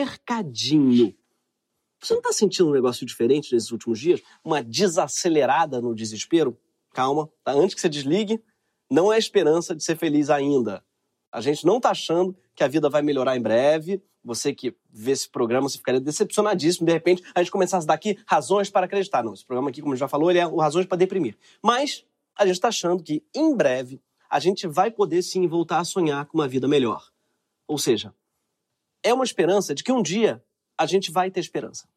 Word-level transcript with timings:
cercadinho. 0.00 1.14
Você 2.00 2.14
não 2.14 2.20
está 2.20 2.32
sentindo 2.32 2.70
um 2.70 2.72
negócio 2.72 3.04
diferente 3.04 3.52
nesses 3.52 3.70
últimos 3.70 3.98
dias? 3.98 4.22
Uma 4.42 4.62
desacelerada 4.62 5.80
no 5.80 5.94
desespero? 5.94 6.58
Calma, 6.92 7.30
tá? 7.44 7.52
Antes 7.52 7.74
que 7.74 7.80
você 7.80 7.88
desligue, 7.88 8.42
não 8.90 9.12
é 9.12 9.18
esperança 9.18 9.74
de 9.74 9.84
ser 9.84 9.96
feliz 9.96 10.30
ainda. 10.30 10.82
A 11.30 11.40
gente 11.40 11.64
não 11.66 11.76
está 11.76 11.90
achando 11.90 12.36
que 12.54 12.64
a 12.64 12.68
vida 12.68 12.88
vai 12.88 13.02
melhorar 13.02 13.36
em 13.36 13.42
breve. 13.42 14.02
Você 14.24 14.52
que 14.52 14.74
vê 14.90 15.12
esse 15.12 15.28
programa, 15.28 15.68
você 15.68 15.78
ficaria 15.78 16.00
decepcionadíssimo. 16.00 16.86
De 16.86 16.92
repente, 16.92 17.22
a 17.34 17.42
gente 17.42 17.52
começasse 17.52 17.84
a 17.84 17.88
dar 17.88 17.94
aqui 17.94 18.18
razões 18.26 18.70
para 18.70 18.86
acreditar. 18.86 19.22
Não, 19.22 19.34
esse 19.34 19.44
programa 19.44 19.70
aqui, 19.70 19.82
como 19.82 19.94
já 19.94 20.08
falou, 20.08 20.30
ele 20.30 20.40
é 20.40 20.46
o 20.46 20.56
razões 20.56 20.86
para 20.86 20.98
deprimir. 20.98 21.36
Mas 21.62 22.04
a 22.36 22.46
gente 22.46 22.56
está 22.56 22.68
achando 22.68 23.02
que, 23.02 23.22
em 23.34 23.54
breve, 23.54 24.02
a 24.28 24.40
gente 24.40 24.66
vai 24.66 24.90
poder 24.90 25.22
sim 25.22 25.46
voltar 25.46 25.78
a 25.78 25.84
sonhar 25.84 26.26
com 26.26 26.38
uma 26.38 26.48
vida 26.48 26.66
melhor. 26.66 27.10
Ou 27.68 27.78
seja, 27.78 28.12
é 29.02 29.12
uma 29.12 29.24
esperança 29.24 29.74
de 29.74 29.82
que 29.82 29.92
um 29.92 30.02
dia 30.02 30.42
a 30.78 30.86
gente 30.86 31.10
vai 31.10 31.30
ter 31.30 31.40
esperança. 31.40 31.88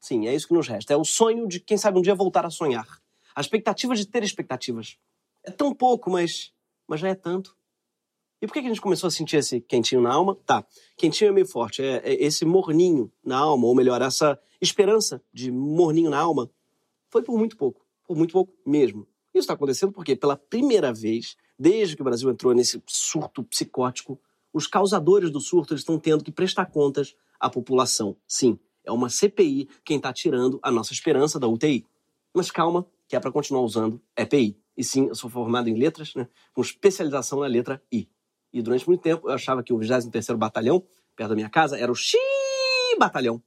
Sim, 0.00 0.26
é 0.26 0.34
isso 0.34 0.48
que 0.48 0.54
nos 0.54 0.66
resta. 0.66 0.94
É 0.94 0.96
o 0.96 1.04
sonho 1.04 1.46
de, 1.46 1.60
quem 1.60 1.76
sabe, 1.76 1.98
um 1.98 2.02
dia 2.02 2.14
voltar 2.14 2.46
a 2.46 2.50
sonhar. 2.50 2.86
A 3.34 3.40
expectativa 3.40 3.94
de 3.94 4.06
ter 4.06 4.22
expectativas. 4.22 4.96
É 5.44 5.50
tão 5.50 5.74
pouco, 5.74 6.10
mas, 6.10 6.52
mas 6.88 7.00
já 7.00 7.08
é 7.08 7.14
tanto. 7.14 7.56
E 8.42 8.46
por 8.46 8.54
que 8.54 8.60
a 8.60 8.62
gente 8.62 8.80
começou 8.80 9.08
a 9.08 9.10
sentir 9.10 9.36
esse 9.36 9.60
quentinho 9.60 10.00
na 10.00 10.12
alma? 10.12 10.34
Tá, 10.46 10.64
quentinho 10.96 11.28
é 11.28 11.32
meio 11.32 11.46
forte. 11.46 11.82
É, 11.82 11.96
é 11.98 12.24
esse 12.24 12.46
morninho 12.46 13.12
na 13.22 13.36
alma, 13.36 13.66
ou 13.66 13.74
melhor, 13.74 14.00
essa 14.00 14.40
esperança 14.60 15.22
de 15.32 15.50
morninho 15.50 16.10
na 16.10 16.18
alma, 16.18 16.50
foi 17.10 17.22
por 17.22 17.38
muito 17.38 17.56
pouco. 17.56 17.84
Por 18.06 18.16
muito 18.16 18.32
pouco 18.32 18.54
mesmo. 18.66 19.06
Isso 19.34 19.40
está 19.40 19.54
acontecendo 19.54 19.92
porque, 19.92 20.16
pela 20.16 20.36
primeira 20.36 20.92
vez, 20.92 21.36
desde 21.58 21.94
que 21.94 22.02
o 22.02 22.04
Brasil 22.04 22.30
entrou 22.30 22.54
nesse 22.54 22.82
surto 22.86 23.44
psicótico, 23.44 24.18
os 24.52 24.66
causadores 24.66 25.30
do 25.30 25.40
surto 25.40 25.74
estão 25.74 25.98
tendo 25.98 26.24
que 26.24 26.32
prestar 26.32 26.66
contas 26.66 27.14
à 27.38 27.48
população. 27.48 28.16
Sim, 28.26 28.58
é 28.84 28.92
uma 28.92 29.08
CPI 29.08 29.68
quem 29.84 29.96
está 29.96 30.12
tirando 30.12 30.58
a 30.62 30.70
nossa 30.70 30.92
esperança 30.92 31.38
da 31.38 31.46
UTI. 31.46 31.86
Mas 32.34 32.50
calma, 32.50 32.86
que 33.08 33.16
é 33.16 33.20
para 33.20 33.32
continuar 33.32 33.62
usando 33.62 34.00
EPI. 34.16 34.56
E 34.76 34.84
sim, 34.84 35.08
eu 35.08 35.14
sou 35.14 35.28
formado 35.28 35.68
em 35.68 35.74
letras, 35.74 36.14
né, 36.14 36.28
com 36.52 36.60
especialização 36.60 37.40
na 37.40 37.46
letra 37.46 37.82
I. 37.92 38.08
E 38.52 38.62
durante 38.62 38.86
muito 38.86 39.02
tempo 39.02 39.28
eu 39.28 39.34
achava 39.34 39.62
que 39.62 39.72
o 39.72 39.78
23º 39.78 40.36
Batalhão, 40.36 40.84
perto 41.14 41.30
da 41.30 41.34
minha 41.34 41.50
casa, 41.50 41.78
era 41.78 41.90
o 41.90 41.94
Xi 41.94 42.18
Batalhão. 42.98 43.42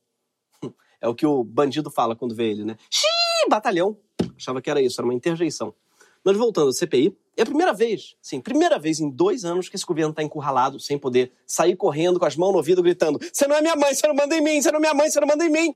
É 1.02 1.08
o 1.10 1.14
que 1.14 1.26
o 1.26 1.44
bandido 1.44 1.92
fala 1.92 2.16
quando 2.16 2.34
vê 2.34 2.50
ele, 2.50 2.64
né? 2.64 2.78
Xi 2.90 3.06
Batalhão. 3.50 3.98
Achava 4.38 4.62
que 4.62 4.70
era 4.70 4.82
isso, 4.82 5.02
era 5.02 5.06
uma 5.06 5.14
interjeição. 5.14 5.76
Mas 6.24 6.38
voltando 6.38 6.70
à 6.70 6.74
CPI, 6.74 7.16
é 7.36 7.42
a 7.42 7.46
primeira 7.46 7.74
vez, 7.74 8.16
sim, 8.22 8.40
primeira 8.40 8.78
vez 8.78 9.00
em 9.00 9.10
dois 9.10 9.44
anos 9.44 9.68
que 9.68 9.76
esse 9.76 9.86
governo 9.86 10.12
está 10.12 10.22
encurralado, 10.22 10.80
sem 10.80 10.98
poder 10.98 11.32
sair 11.46 11.76
correndo 11.76 12.20
com 12.20 12.26
as 12.26 12.36
mãos 12.36 12.52
no 12.52 12.58
ouvido, 12.58 12.82
gritando: 12.84 13.20
Você 13.20 13.48
não 13.48 13.56
é 13.56 13.62
minha 13.62 13.76
mãe, 13.76 13.94
você 13.94 14.08
não 14.08 14.16
manda 14.16 14.36
em 14.36 14.42
mim, 14.42 14.62
você 14.62 14.72
não 14.72 14.78
é 14.78 14.82
minha 14.82 14.94
mãe, 14.94 15.10
você 15.10 15.20
não 15.20 15.28
manda 15.28 15.44
em 15.44 15.50
mim. 15.50 15.76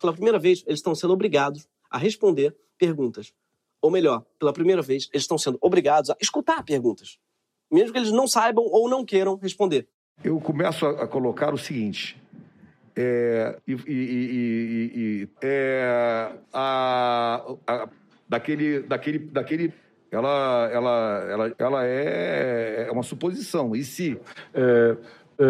Pela 0.00 0.12
primeira 0.12 0.38
vez, 0.38 0.64
eles 0.66 0.78
estão 0.78 0.94
sendo 0.94 1.12
obrigados 1.12 1.68
a 1.90 1.98
responder 1.98 2.56
perguntas. 2.78 3.32
Ou 3.80 3.90
melhor, 3.90 4.24
pela 4.38 4.52
primeira 4.52 4.80
vez, 4.80 5.08
eles 5.12 5.24
estão 5.24 5.36
sendo 5.36 5.58
obrigados 5.60 6.10
a 6.10 6.16
escutar 6.20 6.64
perguntas. 6.64 7.18
Mesmo 7.70 7.92
que 7.92 7.98
eles 7.98 8.10
não 8.10 8.26
saibam 8.26 8.64
ou 8.64 8.88
não 8.88 9.04
queiram 9.04 9.36
responder. 9.36 9.86
Eu 10.22 10.40
começo 10.40 10.86
a, 10.86 11.06
colocar 11.06 11.52
o 11.52 11.58
seguinte. 11.58 12.16
É, 12.96 13.58
e, 13.66 13.72
e, 13.72 14.90
e 14.94 15.28
é, 15.42 16.32
a, 16.52 17.44
a, 17.66 17.88
daquele, 18.28 18.80
daquele, 18.80 19.18
daquele 19.18 19.74
ela, 20.14 20.70
ela, 20.72 21.26
ela, 21.28 21.54
ela 21.58 21.86
é, 21.86 22.86
é 22.88 22.92
uma 22.92 23.02
suposição. 23.02 23.74
E 23.74 23.84
se. 23.84 24.18
É, 24.52 24.96
é, 25.38 25.44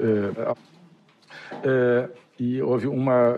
é, 0.00 0.54
é 1.64 2.08
e 2.38 2.62
houve 2.62 2.86
uma. 2.86 3.34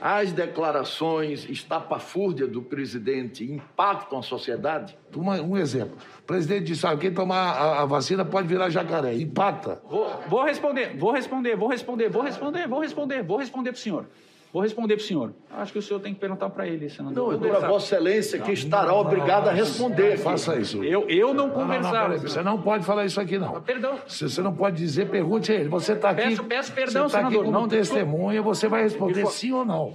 As 0.00 0.32
declarações 0.32 1.46
estapafúrdias 1.48 2.48
do 2.48 2.62
presidente 2.62 3.44
impactam 3.44 4.18
a 4.18 4.22
sociedade? 4.22 4.96
Uma, 5.14 5.34
um 5.42 5.58
exemplo. 5.58 5.96
O 6.20 6.22
presidente 6.22 6.64
disse: 6.64 6.86
ah, 6.86 6.96
quem 6.96 7.12
tomar 7.12 7.52
a, 7.52 7.82
a, 7.82 7.84
vacina 7.84 8.24
pode 8.24 8.48
virar 8.48 8.70
jacaré. 8.70 9.14
Impacta. 9.14 9.82
Vou, 9.90 10.10
vou 10.26 10.42
responder, 10.42 10.96
vou 10.96 11.12
responder, 11.12 11.54
vou 11.54 11.68
responder, 11.68 12.08
vou 12.08 12.22
responder, 12.22 12.66
vou 12.66 12.80
responder, 12.80 13.22
vou 13.22 13.36
responder 13.36 13.72
para 13.72 13.78
o 13.78 13.80
senhor. 13.80 14.06
Vou 14.52 14.62
responder 14.62 14.96
para 14.96 15.04
o 15.04 15.06
senhor. 15.06 15.32
Acho 15.50 15.72
que 15.72 15.78
o 15.78 15.82
senhor 15.82 16.00
tem 16.00 16.12
que 16.12 16.18
perguntar 16.18 16.50
para 16.50 16.66
ele, 16.66 16.88
senador. 16.90 17.38
Não, 17.38 17.38
para 17.38 17.68
Vossa 17.68 17.94
Excelência 17.94 18.38
que 18.40 18.50
estará 18.50 18.92
obrigado 18.92 19.48
a 19.48 19.52
responder. 19.52 20.18
Faça 20.18 20.58
isso. 20.58 20.82
Eu, 20.82 21.08
eu 21.08 21.32
não 21.32 21.50
conversava. 21.50 22.18
você 22.18 22.42
não 22.42 22.60
pode 22.60 22.84
falar 22.84 23.04
isso 23.04 23.20
aqui, 23.20 23.38
não. 23.38 23.60
Perdão. 23.62 23.98
Você 24.08 24.42
não 24.42 24.54
pode 24.54 24.76
dizer, 24.76 25.08
pergunte 25.08 25.52
a 25.52 25.54
ele. 25.54 25.68
Você 25.68 25.92
está 25.92 26.10
aqui. 26.10 26.22
Peço, 26.22 26.44
peço 26.44 26.72
perdão, 26.72 27.08
você 27.08 27.12
tá 27.12 27.18
senador. 27.18 27.40
Aqui 27.40 27.44
como 27.44 27.60
não, 27.60 27.68
testemunha, 27.68 28.42
você 28.42 28.66
vai 28.66 28.82
responder 28.82 29.26
sim 29.26 29.52
ou 29.52 29.64
não. 29.64 29.94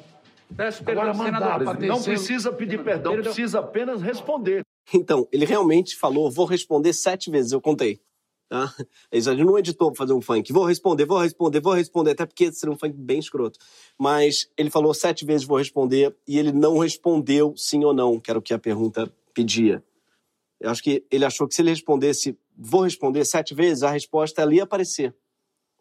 Peço 0.55 0.83
perdão, 0.83 1.09
Agora, 1.09 1.25
senador. 1.25 1.79
Não 1.81 2.01
precisa 2.01 2.51
pedir 2.53 2.77
perdão, 2.81 3.13
perdão, 3.13 3.33
precisa 3.33 3.59
apenas 3.59 4.01
responder. 4.01 4.61
Então, 4.93 5.27
ele 5.31 5.45
realmente 5.45 5.97
falou, 5.97 6.31
vou 6.31 6.45
responder 6.45 6.93
sete 6.93 7.29
vezes, 7.29 7.51
eu 7.51 7.59
contei. 7.59 7.99
Tá? 8.47 8.73
Não 9.37 9.57
editou 9.57 9.91
para 9.91 9.97
fazer 9.97 10.13
um 10.13 10.21
funk. 10.21 10.53
Vou 10.53 10.65
responder, 10.65 11.05
vou 11.05 11.17
responder, 11.17 11.59
vou 11.59 11.73
responder, 11.73 12.11
até 12.11 12.25
porque 12.25 12.51
seria 12.51 12.73
um 12.73 12.77
funk 12.77 12.95
bem 12.95 13.19
escroto. 13.19 13.59
Mas 13.97 14.49
ele 14.55 14.69
falou 14.69 14.93
sete 14.93 15.25
vezes 15.25 15.47
vou 15.47 15.57
responder 15.57 16.15
e 16.27 16.37
ele 16.37 16.51
não 16.51 16.77
respondeu 16.77 17.55
sim 17.57 17.83
ou 17.83 17.93
não, 17.93 18.19
que 18.19 18.29
era 18.29 18.37
o 18.37 18.41
que 18.41 18.53
a 18.53 18.59
pergunta 18.59 19.11
pedia. 19.33 19.83
Eu 20.59 20.69
acho 20.69 20.81
que 20.81 21.03
ele 21.11 21.25
achou 21.25 21.47
que 21.47 21.55
se 21.55 21.61
ele 21.61 21.71
respondesse 21.71 22.37
vou 22.57 22.83
responder 22.83 23.25
sete 23.25 23.53
vezes, 23.53 23.83
a 23.83 23.91
resposta 23.91 24.41
ali 24.41 24.57
ia 24.57 24.63
aparecer. 24.63 25.13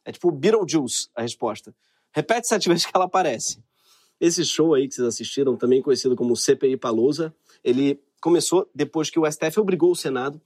É 0.04 0.10
tipo 0.10 0.30
Beetlejuice 0.30 1.08
a 1.14 1.22
resposta. 1.22 1.74
Repete 2.12 2.48
sete 2.48 2.68
vezes 2.70 2.86
que 2.86 2.92
ela 2.94 3.04
aparece. 3.04 3.62
Esse 4.20 4.44
show 4.44 4.74
aí 4.74 4.88
que 4.88 4.94
vocês 4.94 5.06
assistiram, 5.06 5.56
também 5.56 5.82
conhecido 5.82 6.16
como 6.16 6.36
CPI 6.36 6.76
Palousa, 6.76 7.34
ele 7.62 8.00
começou 8.20 8.68
depois 8.74 9.10
que 9.10 9.18
o 9.18 9.30
STF 9.30 9.60
obrigou 9.60 9.90
o 9.90 9.96
Senado 9.96 10.40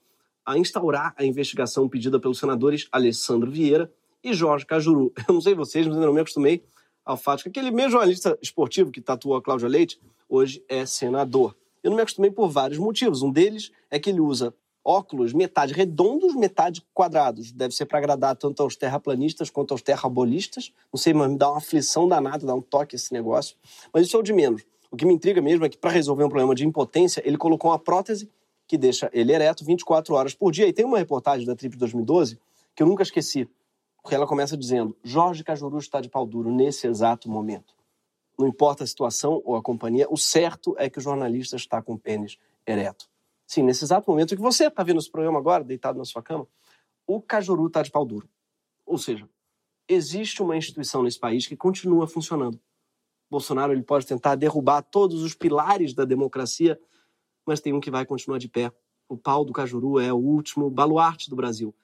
a 0.48 0.56
instaurar 0.56 1.14
a 1.18 1.26
investigação 1.26 1.86
pedida 1.86 2.18
pelos 2.18 2.38
senadores 2.38 2.88
Alessandro 2.90 3.50
Vieira 3.50 3.92
e 4.24 4.32
Jorge 4.32 4.64
Cajuru. 4.64 5.12
Eu 5.28 5.34
não 5.34 5.42
sei 5.42 5.54
vocês, 5.54 5.86
mas 5.86 5.94
ainda 5.94 6.06
não 6.06 6.14
me 6.14 6.22
acostumei 6.22 6.64
ao 7.04 7.18
fato 7.18 7.42
que 7.42 7.50
aquele 7.50 7.70
mesmo 7.70 7.90
jornalista 7.92 8.38
esportivo 8.40 8.90
que 8.90 9.02
tatuou 9.02 9.36
a 9.36 9.42
Cláudia 9.42 9.68
Leite 9.68 10.00
hoje 10.26 10.64
é 10.66 10.86
senador. 10.86 11.54
Eu 11.82 11.90
não 11.90 11.96
me 11.96 12.02
acostumei 12.02 12.30
por 12.30 12.48
vários 12.48 12.78
motivos. 12.78 13.20
Um 13.20 13.30
deles 13.30 13.70
é 13.90 13.98
que 13.98 14.08
ele 14.08 14.20
usa 14.20 14.54
óculos 14.82 15.34
metade 15.34 15.74
redondos, 15.74 16.34
metade 16.34 16.82
quadrados. 16.94 17.52
Deve 17.52 17.74
ser 17.74 17.84
para 17.84 17.98
agradar 17.98 18.34
tanto 18.34 18.62
aos 18.62 18.74
terraplanistas 18.74 19.50
quanto 19.50 19.72
aos 19.72 19.82
terrabolistas. 19.82 20.72
Não 20.90 20.98
sei, 20.98 21.12
mas 21.12 21.30
me 21.30 21.36
dá 21.36 21.50
uma 21.50 21.58
aflição 21.58 22.08
danada, 22.08 22.46
dá 22.46 22.54
um 22.54 22.62
toque 22.62 22.96
esse 22.96 23.12
negócio. 23.12 23.54
Mas 23.92 24.06
isso 24.06 24.16
é 24.16 24.20
o 24.20 24.22
de 24.22 24.32
menos. 24.32 24.62
O 24.90 24.96
que 24.96 25.04
me 25.04 25.12
intriga 25.12 25.42
mesmo 25.42 25.66
é 25.66 25.68
que, 25.68 25.76
para 25.76 25.90
resolver 25.90 26.24
um 26.24 26.30
problema 26.30 26.54
de 26.54 26.66
impotência, 26.66 27.22
ele 27.22 27.36
colocou 27.36 27.70
uma 27.70 27.78
prótese 27.78 28.30
que 28.68 28.76
deixa 28.76 29.10
ele 29.14 29.32
ereto 29.32 29.64
24 29.64 30.14
horas 30.14 30.34
por 30.34 30.52
dia. 30.52 30.68
E 30.68 30.72
tem 30.72 30.84
uma 30.84 30.98
reportagem 30.98 31.46
da 31.46 31.56
Trip 31.56 31.72
de 31.72 31.78
2012 31.78 32.38
que 32.76 32.82
eu 32.82 32.86
nunca 32.86 33.02
esqueci, 33.02 33.48
porque 34.02 34.14
ela 34.14 34.26
começa 34.26 34.56
dizendo: 34.56 34.94
Jorge 35.02 35.42
Cajuru 35.42 35.78
está 35.78 36.00
de 36.00 36.10
pau 36.10 36.26
duro 36.26 36.54
nesse 36.54 36.86
exato 36.86 37.30
momento. 37.30 37.74
Não 38.38 38.46
importa 38.46 38.84
a 38.84 38.86
situação 38.86 39.42
ou 39.44 39.56
a 39.56 39.62
companhia, 39.62 40.06
o 40.10 40.16
certo 40.16 40.76
é 40.78 40.88
que 40.88 40.98
o 40.98 41.02
jornalista 41.02 41.56
está 41.56 41.82
com 41.82 41.94
o 41.94 41.98
pênis 41.98 42.38
ereto. 42.64 43.08
Sim, 43.46 43.62
nesse 43.62 43.82
exato 43.82 44.08
momento 44.08 44.36
que 44.36 44.42
você 44.42 44.66
está 44.66 44.82
vendo 44.84 45.00
esse 45.00 45.10
programa 45.10 45.38
agora, 45.38 45.64
deitado 45.64 45.98
na 45.98 46.04
sua 46.04 46.22
cama, 46.22 46.46
o 47.06 47.20
Cajuru 47.20 47.66
está 47.66 47.82
de 47.82 47.90
pau 47.90 48.04
duro. 48.04 48.28
Ou 48.86 48.98
seja, 48.98 49.28
existe 49.88 50.42
uma 50.42 50.56
instituição 50.56 51.02
nesse 51.02 51.18
país 51.18 51.46
que 51.46 51.56
continua 51.56 52.06
funcionando. 52.06 52.60
Bolsonaro 53.30 53.72
ele 53.72 53.82
pode 53.82 54.06
tentar 54.06 54.36
derrubar 54.36 54.82
todos 54.82 55.22
os 55.22 55.34
pilares 55.34 55.94
da 55.94 56.04
democracia 56.04 56.78
mas 57.48 57.60
tem 57.60 57.72
um 57.72 57.80
que 57.80 57.90
vai 57.90 58.04
continuar 58.04 58.38
de 58.38 58.48
pé. 58.48 58.70
O 59.08 59.16
pau 59.16 59.44
do 59.44 59.52
Cajuru 59.52 59.98
é 59.98 60.12
o 60.12 60.16
último 60.16 60.70
baluarte 60.70 61.30
do 61.30 61.36
Brasil. 61.36 61.74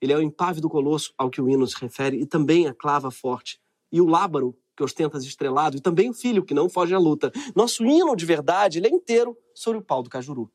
Ele 0.00 0.12
é 0.12 0.16
o 0.16 0.22
impávido 0.22 0.68
colosso 0.68 1.12
ao 1.16 1.30
que 1.30 1.40
o 1.40 1.48
hino 1.48 1.66
se 1.66 1.78
refere 1.78 2.18
e 2.18 2.26
também 2.26 2.66
a 2.66 2.74
clava 2.74 3.10
forte. 3.10 3.60
E 3.92 4.00
o 4.00 4.06
lábaro, 4.06 4.52
que 4.74 4.82
que 4.82 4.82
ostenta 4.82 5.18
estrelado, 5.18 5.76
e 5.76 5.80
também 5.80 6.10
o 6.10 6.14
filho, 6.14 6.42
que 6.42 6.54
não 6.54 6.68
foge 6.68 6.94
à 6.94 6.98
luta. 6.98 7.30
Nosso 7.54 7.84
hino 7.84 8.16
de 8.16 8.24
verdade, 8.26 8.78
ele 8.78 8.88
é 8.88 8.90
inteiro 8.90 9.36
sobre 9.54 9.78
o 9.78 9.82
pau 9.82 10.02
do 10.02 10.10
Cajuru. 10.10 10.50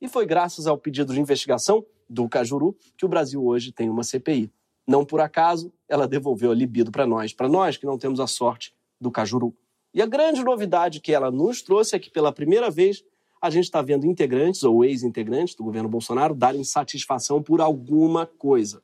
E 0.00 0.08
foi 0.08 0.26
graças 0.26 0.66
ao 0.66 0.76
pedido 0.76 1.14
de 1.14 1.20
investigação 1.20 1.84
do 2.10 2.28
Cajuru 2.28 2.76
que 2.96 3.06
o 3.06 3.08
Brasil 3.08 3.44
hoje 3.44 3.72
tem 3.72 3.88
uma 3.88 4.02
CPI. 4.02 4.52
Não 4.86 5.04
por 5.04 5.20
acaso, 5.20 5.72
ela 5.88 6.06
devolveu 6.06 6.50
a 6.50 6.54
libido 6.54 6.90
para 6.90 7.06
nós, 7.06 7.32
para 7.32 7.48
nós 7.48 7.76
que 7.76 7.86
não 7.86 7.96
temos 7.96 8.20
a 8.20 8.26
sorte 8.26 8.74
do 9.00 9.10
Cajuru. 9.10 9.56
E 9.94 10.02
a 10.02 10.06
grande 10.06 10.42
novidade 10.42 11.00
que 11.00 11.12
ela 11.12 11.30
nos 11.30 11.62
trouxe 11.62 11.96
é 11.96 11.98
que, 11.98 12.10
pela 12.10 12.32
primeira 12.32 12.70
vez, 12.70 13.02
a 13.40 13.50
gente 13.50 13.64
está 13.64 13.80
vendo 13.82 14.06
integrantes 14.06 14.62
ou 14.62 14.84
ex-integrantes 14.84 15.54
do 15.54 15.64
governo 15.64 15.88
Bolsonaro 15.88 16.34
darem 16.34 16.64
satisfação 16.64 17.42
por 17.42 17.60
alguma 17.60 18.26
coisa. 18.26 18.82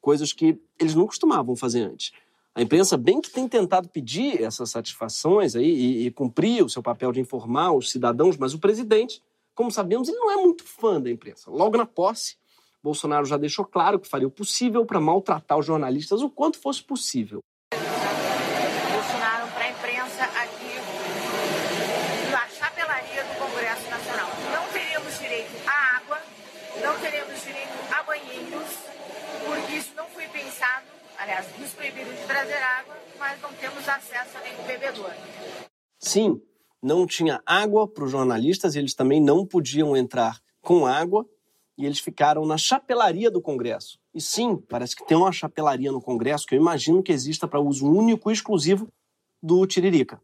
Coisas 0.00 0.32
que 0.32 0.60
eles 0.78 0.94
não 0.94 1.06
costumavam 1.06 1.56
fazer 1.56 1.82
antes. 1.82 2.12
A 2.54 2.62
imprensa 2.62 2.96
bem 2.96 3.20
que 3.20 3.30
tem 3.30 3.48
tentado 3.48 3.88
pedir 3.88 4.40
essas 4.40 4.70
satisfações 4.70 5.56
aí 5.56 5.68
e, 5.68 6.06
e 6.06 6.10
cumprir 6.12 6.64
o 6.64 6.68
seu 6.68 6.80
papel 6.80 7.10
de 7.10 7.18
informar 7.18 7.72
os 7.72 7.90
cidadãos, 7.90 8.36
mas 8.36 8.54
o 8.54 8.60
presidente, 8.60 9.20
como 9.56 9.72
sabemos, 9.72 10.08
ele 10.08 10.18
não 10.18 10.30
é 10.30 10.36
muito 10.36 10.62
fã 10.62 11.00
da 11.00 11.10
imprensa. 11.10 11.50
Logo 11.50 11.76
na 11.76 11.84
posse, 11.84 12.36
Bolsonaro 12.80 13.24
já 13.24 13.36
deixou 13.36 13.64
claro 13.64 13.98
que 13.98 14.06
faria 14.06 14.28
o 14.28 14.30
possível 14.30 14.86
para 14.86 15.00
maltratar 15.00 15.58
os 15.58 15.66
jornalistas 15.66 16.22
o 16.22 16.30
quanto 16.30 16.60
fosse 16.60 16.80
possível. 16.80 17.40
Bolsonaro 17.72 19.48
para 19.48 19.64
a 19.64 19.70
imprensa 19.70 20.22
aqui 20.22 20.74
na 22.30 22.46
chapelaria 22.46 23.24
do 23.24 23.38
Congresso 23.38 23.90
Nacional. 23.90 24.28
Não 24.52 24.72
teremos 24.72 25.18
direito 25.18 25.50
à 25.66 25.96
água, 25.96 26.20
não 26.80 27.00
teremos 27.00 27.42
direito 27.42 27.72
a 27.90 28.02
banheiros, 28.04 28.78
porque 29.44 29.72
isso 29.76 29.92
não 29.96 30.06
foi 30.06 30.28
pensado. 30.28 30.94
Aliás, 31.24 31.46
nos 31.58 31.70
proibiram 31.70 32.12
de 32.12 32.22
trazer 32.26 32.62
água, 32.62 32.94
mas 33.18 33.40
não 33.40 33.50
temos 33.54 33.88
acesso 33.88 34.36
a 34.36 34.40
nenhum 34.42 34.62
bebedor. 34.66 35.10
Sim, 35.98 36.38
não 36.82 37.06
tinha 37.06 37.40
água 37.46 37.88
para 37.88 38.04
os 38.04 38.10
jornalistas, 38.10 38.76
eles 38.76 38.92
também 38.92 39.22
não 39.22 39.46
podiam 39.46 39.96
entrar 39.96 40.38
com 40.60 40.86
água 40.86 41.26
e 41.78 41.86
eles 41.86 41.98
ficaram 41.98 42.44
na 42.44 42.58
chapelaria 42.58 43.30
do 43.30 43.40
Congresso. 43.40 43.98
E 44.12 44.20
sim, 44.20 44.58
parece 44.68 44.94
que 44.94 45.06
tem 45.06 45.16
uma 45.16 45.32
chapelaria 45.32 45.90
no 45.90 45.98
Congresso 45.98 46.46
que 46.46 46.54
eu 46.54 46.60
imagino 46.60 47.02
que 47.02 47.10
exista 47.10 47.48
para 47.48 47.58
uso 47.58 47.90
único 47.90 48.30
e 48.30 48.34
exclusivo 48.34 48.92
do 49.42 49.66
Tiririca. 49.66 50.20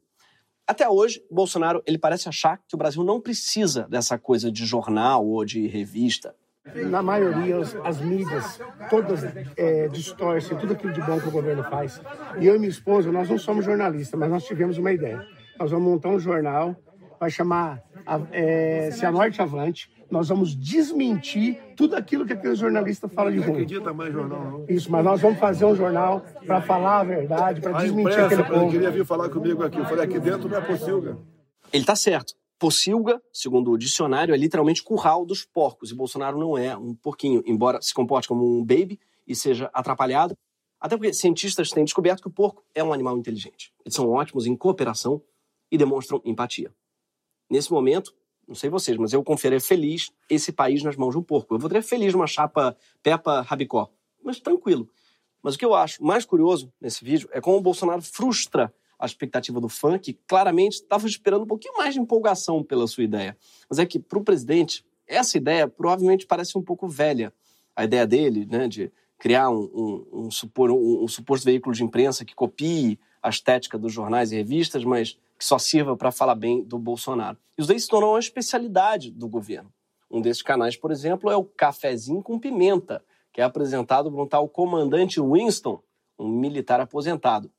Até 0.67 0.87
hoje, 0.87 1.25
Bolsonaro 1.31 1.83
ele 1.87 1.97
parece 1.97 2.29
achar 2.29 2.59
que 2.59 2.75
o 2.75 2.79
Brasil 2.79 3.03
não 3.03 3.23
precisa 3.23 3.89
dessa 3.89 4.19
coisa 4.19 4.53
de 4.53 4.67
jornal 4.67 5.27
ou 5.27 5.47
de 5.47 5.67
revista. 5.67 6.37
Na 6.75 7.03
maioria, 7.03 7.59
as, 7.59 7.75
as 7.85 8.01
mídias 8.01 8.61
todas 8.91 9.25
é, 9.57 9.89
distorcem 9.89 10.57
tudo 10.59 10.75
aquilo 10.75 10.93
de 10.93 11.01
bom 11.01 11.19
que 11.19 11.29
o 11.29 11.31
governo 11.31 11.65
faz. 11.65 12.01
E 12.39 12.47
eu 12.47 12.55
e 12.55 12.59
minha 12.59 12.71
esposa, 12.71 13.11
nós 13.11 13.29
não 13.31 13.39
somos 13.39 13.65
jornalistas, 13.65 14.19
mas 14.19 14.29
nós 14.31 14.45
tivemos 14.45 14.77
uma 14.77 14.93
ideia. 14.93 15.27
Nós 15.59 15.71
vamos 15.71 15.89
montar 15.89 16.11
um 16.11 16.21
jornal, 16.21 16.77
vai 17.19 17.31
chamar 17.31 17.83
é, 18.31 18.91
Se 18.93 19.07
a 19.07 19.11
Norte 19.11 19.41
Avante, 19.41 19.91
nós 20.11 20.29
vamos 20.29 20.55
desmentir 20.55 21.59
tudo 21.77 21.97
aquilo 21.97 22.27
que 22.27 22.33
aquele 22.33 22.55
jornalista 22.55 23.09
fala 23.09 23.31
de 23.31 23.39
ruim. 23.39 23.47
Não 23.47 23.55
acredita 23.55 23.93
mais 23.93 24.13
jornal, 24.13 24.45
não. 24.45 24.65
Isso, 24.69 24.91
mas 24.91 25.05
nós 25.05 25.21
vamos 25.21 25.39
fazer 25.39 25.65
um 25.65 25.75
jornal 25.75 26.25
para 26.47 26.61
falar 26.61 27.01
a 27.01 27.05
verdade, 27.05 27.61
para 27.61 27.73
desmentir 27.81 28.21
aquele 28.21 28.43
povo. 28.43 28.63
Ele 28.65 28.71
queria 28.71 28.91
vir 28.91 29.07
falar 29.07 29.29
comigo 29.29 29.63
aqui. 29.63 29.79
Eu 29.79 29.85
falei, 29.87 30.05
aqui 30.05 30.19
dentro 30.19 30.49
não 30.49 30.59
é 30.59 30.61
pocilga. 30.61 31.17
Ele 31.73 31.83
está 31.83 31.95
certo. 31.95 32.40
Pocilga, 32.61 33.23
segundo 33.33 33.71
o 33.71 33.79
dicionário, 33.79 34.35
é 34.35 34.37
literalmente 34.37 34.83
curral 34.83 35.25
dos 35.25 35.47
porcos. 35.47 35.91
E 35.91 35.95
Bolsonaro 35.95 36.39
não 36.39 36.59
é 36.59 36.77
um 36.77 36.95
porquinho, 36.95 37.43
embora 37.47 37.81
se 37.81 37.95
comporte 37.95 38.29
como 38.29 38.45
um 38.45 38.63
baby 38.63 39.01
e 39.27 39.35
seja 39.35 39.71
atrapalhado. 39.73 40.37
Até 40.79 40.95
porque 40.95 41.15
cientistas 41.15 41.71
têm 41.71 41.85
descoberto 41.85 42.21
que 42.21 42.29
o 42.29 42.31
porco 42.31 42.63
é 42.75 42.85
um 42.85 42.93
animal 42.93 43.17
inteligente. 43.17 43.73
Eles 43.83 43.95
são 43.95 44.11
ótimos 44.11 44.45
em 44.45 44.55
cooperação 44.55 45.23
e 45.73 45.79
demonstram 45.79 46.21
empatia. 46.23 46.71
Nesse 47.49 47.73
momento, 47.73 48.15
não 48.47 48.55
sei 48.55 48.69
vocês, 48.69 48.99
mas 48.99 49.15
eu 49.15 49.25
confiaria 49.25 49.61
feliz 49.61 50.11
esse 50.29 50.53
país 50.53 50.83
nas 50.83 50.97
mãos 50.97 51.13
de 51.13 51.19
um 51.19 51.23
porco. 51.23 51.55
Eu 51.55 51.59
votaria 51.59 51.83
feliz 51.83 52.13
numa 52.13 52.27
chapa 52.27 52.77
Peppa 53.03 53.41
Rabicó, 53.41 53.91
mas 54.23 54.39
tranquilo. 54.39 54.87
Mas 55.43 55.55
o 55.55 55.59
que 55.59 55.65
eu 55.65 55.75
acho 55.75 56.05
mais 56.05 56.27
curioso 56.27 56.71
nesse 56.79 57.03
vídeo 57.03 57.27
é 57.33 57.41
como 57.41 57.57
o 57.57 57.63
Bolsonaro 57.63 58.03
frustra 58.03 58.71
a 59.01 59.07
expectativa 59.07 59.59
do 59.61 59.69
fã, 59.69 59.99
que 59.99 60.13
claramente 60.29 60.75
estava 60.75 61.07
esperando 61.07 61.43
um 61.43 61.47
pouquinho 61.47 61.79
mais 61.79 61.95
de 61.95 62.01
empolgação 62.01 62.63
pela 62.63 62.87
sua 62.87 63.03
ideia. 63.03 63.37
Mas 63.69 63.79
é 63.79 63.87
que, 63.87 63.99
para 63.99 64.19
o 64.19 64.23
presidente, 64.23 64.85
essa 65.07 65.39
ideia 65.39 65.67
provavelmente 65.67 66.27
parece 66.27 66.59
um 66.59 66.63
pouco 66.63 66.87
velha. 66.87 67.33
A 67.75 67.85
ideia 67.85 68.07
dele, 68.07 68.47
né, 68.49 68.69
de 68.69 68.93
criar 69.19 69.49
um, 69.49 69.71
um, 69.75 70.07
um, 70.27 70.31
supor, 70.31 70.71
um, 70.71 71.03
um 71.03 71.09
suposto 71.09 71.47
veículo 71.47 71.75
de 71.75 71.83
imprensa 71.83 72.25
que 72.25 72.35
copie 72.35 72.99
a 73.23 73.31
estética 73.31 73.79
dos 73.79 73.93
jornais 73.93 74.33
e 74.33 74.37
revistas, 74.37 74.85
mas 74.85 75.19
que 75.39 75.45
só 75.45 75.59
sirva 75.59 75.97
para 75.97 76.13
falar 76.13 76.35
bem 76.35 76.63
do 76.63 76.79
Bolsonaro. 76.79 77.39
Isso 77.57 77.69
daí 77.69 77.81
se 77.81 77.89
tornou 77.89 78.13
uma 78.13 78.19
especialidade 78.19 79.11
do 79.11 79.27
governo. 79.27 79.73
Um 80.11 80.21
desses 80.21 80.43
canais, 80.43 80.77
por 80.77 80.91
exemplo, 80.91 81.31
é 81.31 81.37
o 81.37 81.45
Cafezinho 81.45 82.23
com 82.23 82.39
Pimenta, 82.39 83.03
que 83.33 83.41
é 83.41 83.45
apresentado 83.45 84.11
por 84.11 84.23
um 84.23 84.27
tal 84.27 84.49
comandante 84.49 85.21
Winston, 85.21 85.83
um 86.19 86.29
militar 86.29 86.81
aposentado. 86.81 87.51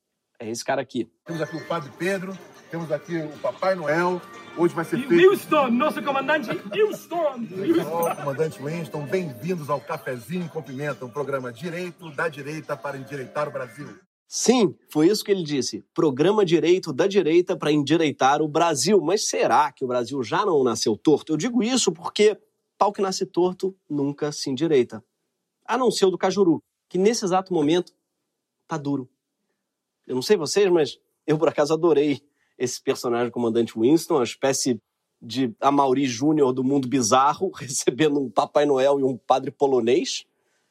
É 0.41 0.49
esse 0.49 0.65
cara 0.65 0.81
aqui. 0.81 1.07
Temos 1.23 1.39
aqui 1.39 1.55
o 1.55 1.67
Padre 1.67 1.91
Pedro, 1.99 2.35
temos 2.71 2.91
aqui 2.91 3.15
o 3.15 3.29
Papai 3.43 3.75
Noel. 3.75 4.19
Hoje 4.57 4.73
vai 4.73 4.83
ser 4.83 4.97
feito... 4.97 5.09
Winston, 5.09 5.69
nosso 5.69 6.01
comandante 6.01 6.49
Winston! 6.49 7.47
Olá, 7.88 8.15
comandante 8.15 8.59
Winston, 8.59 9.05
bem-vindos 9.05 9.69
ao 9.69 9.79
Cafezinho 9.79 10.49
com 10.49 10.59
Pimenta, 10.63 11.05
um 11.05 11.11
programa 11.11 11.53
direito 11.53 12.09
da 12.15 12.27
direita 12.27 12.75
para 12.75 12.97
endireitar 12.97 13.47
o 13.47 13.51
Brasil. 13.51 13.88
Sim, 14.27 14.75
foi 14.89 15.09
isso 15.09 15.23
que 15.23 15.29
ele 15.29 15.43
disse. 15.43 15.85
Programa 15.93 16.43
direito 16.43 16.91
da 16.91 17.05
direita 17.05 17.55
para 17.55 17.71
endireitar 17.71 18.41
o 18.41 18.47
Brasil. 18.47 18.99
Mas 18.99 19.27
será 19.27 19.71
que 19.71 19.85
o 19.85 19.88
Brasil 19.88 20.23
já 20.23 20.43
não 20.43 20.63
nasceu 20.63 20.97
torto? 20.97 21.33
Eu 21.33 21.38
digo 21.38 21.61
isso 21.61 21.91
porque 21.91 22.35
pau 22.79 22.91
que 22.91 23.01
nasce 23.01 23.27
torto 23.27 23.75
nunca 23.88 24.31
se 24.31 24.49
endireita. 24.49 25.03
A 25.67 25.77
não 25.77 25.91
ser 25.91 26.05
o 26.05 26.09
do 26.09 26.17
Cajuru, 26.17 26.63
que 26.89 26.97
nesse 26.97 27.25
exato 27.25 27.53
momento 27.53 27.93
tá 28.67 28.75
duro. 28.75 29.07
Eu 30.07 30.15
não 30.15 30.21
sei 30.21 30.38
vocês, 30.38 30.69
mas 30.69 31.00
eu 31.25 31.38
por 31.38 31.50
acaso 31.50 31.74
adorei 31.74 32.21
esse 32.57 32.81
personagem 32.81 33.31
comandante 33.31 33.77
Winston, 33.77 34.15
uma 34.15 34.24
espécie 34.24 34.80
de 35.21 35.53
Amaury 35.59 36.06
Júnior 36.06 36.51
do 36.51 36.63
mundo 36.63 36.88
bizarro, 36.88 37.51
recebendo 37.53 38.19
um 38.19 38.30
Papai 38.30 38.65
Noel 38.65 39.00
e 39.00 39.03
um 39.03 39.18
padre 39.18 39.51
polonês. 39.51 40.25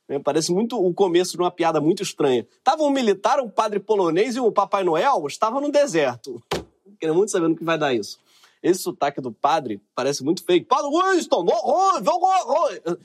Né? 0.09 0.19
Parece 0.19 0.53
muito 0.53 0.77
o 0.77 0.93
começo 0.93 1.33
de 1.33 1.39
uma 1.39 1.51
piada 1.51 1.81
muito 1.81 2.03
estranha. 2.03 2.47
Tava 2.65 2.83
um 2.83 2.91
militar, 2.91 3.41
um 3.41 3.49
padre 3.49 3.79
polonês 3.79 4.37
e 4.37 4.41
o 4.41 4.51
Papai 4.51 4.83
Noel 4.83 5.25
estava 5.27 5.61
no 5.61 5.71
deserto. 5.71 6.43
Quero 6.99 7.15
muito 7.15 7.31
saber 7.31 7.49
no 7.49 7.57
que 7.57 7.65
vai 7.65 7.79
dar 7.79 7.95
isso. 7.95 8.19
Esse 8.63 8.83
sotaque 8.83 9.21
do 9.21 9.33
padre 9.33 9.81
parece 9.95 10.23
muito 10.23 10.45
fake. 10.45 10.67
Padre 10.67 10.91
Winston, 10.91 11.47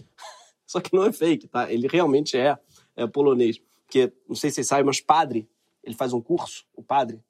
Só 0.66 0.82
que 0.82 0.94
não 0.94 1.06
é 1.06 1.14
fake, 1.14 1.48
tá? 1.48 1.72
Ele 1.72 1.88
realmente 1.88 2.36
é, 2.36 2.58
é 2.96 3.08
polonês. 3.08 3.62
Porque, 3.86 4.12
não 4.28 4.36
sei 4.36 4.50
se 4.50 4.56
vocês 4.56 4.68
sabem, 4.68 4.84
mas 4.84 5.00
padre, 5.00 5.48
ele 5.86 5.96
faz 5.96 6.12
um 6.12 6.20
curso, 6.20 6.66
o 6.76 6.84
padre, 6.84 7.22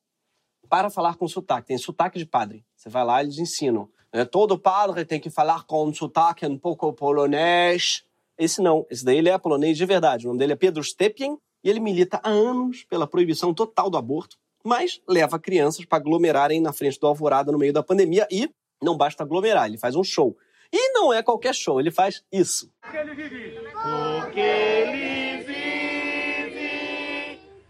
para 0.67 0.89
falar 0.89 1.15
com 1.15 1.27
sotaque. 1.27 1.67
Tem 1.67 1.77
sotaque 1.77 2.17
de 2.17 2.25
padre. 2.25 2.65
Você 2.75 2.89
vai 2.89 3.03
lá, 3.03 3.21
eles 3.21 3.37
ensinam. 3.37 3.89
É, 4.11 4.23
todo 4.23 4.57
padre 4.57 5.05
tem 5.05 5.19
que 5.19 5.29
falar 5.29 5.65
com 5.65 5.85
um 5.85 5.93
sotaque 5.93 6.45
um 6.45 6.57
pouco 6.57 6.91
polonês. 6.93 8.03
Esse 8.37 8.61
não, 8.61 8.85
esse 8.89 9.03
daí 9.03 9.17
ele 9.17 9.29
é 9.29 9.37
polonês 9.37 9.77
de 9.77 9.85
verdade. 9.85 10.25
O 10.25 10.29
nome 10.29 10.39
dele 10.39 10.53
é 10.53 10.55
Pedro 10.55 10.83
Stepien 10.83 11.37
e 11.63 11.69
ele 11.69 11.79
milita 11.79 12.19
há 12.23 12.29
anos 12.29 12.83
pela 12.83 13.05
proibição 13.05 13.53
total 13.53 13.89
do 13.89 13.97
aborto, 13.97 14.37
mas 14.63 15.01
leva 15.07 15.39
crianças 15.39 15.85
para 15.85 15.97
aglomerarem 15.97 16.61
na 16.61 16.71
frente 16.71 16.99
do 16.99 17.07
Alvorada 17.07 17.51
no 17.51 17.57
meio 17.57 17.73
da 17.73 17.83
pandemia 17.83 18.27
e 18.31 18.49
não 18.81 18.95
basta 18.95 19.23
aglomerar, 19.23 19.67
ele 19.67 19.77
faz 19.77 19.95
um 19.95 20.03
show. 20.03 20.37
E 20.71 20.93
não 20.93 21.13
é 21.13 21.23
qualquer 21.23 21.53
show, 21.53 21.79
ele 21.79 21.91
faz 21.91 22.23
isso. 22.31 22.71
Porque 22.81 22.97
ele 22.97 23.15
vive. 23.15 23.55
Porque 23.71 24.39
ele. 24.39 25.24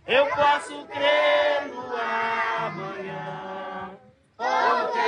Eu 0.07 0.27
posso 0.27 0.85
crer 0.85 1.67
no 1.73 1.81
amanhã. 2.59 3.97
Porque 4.37 4.99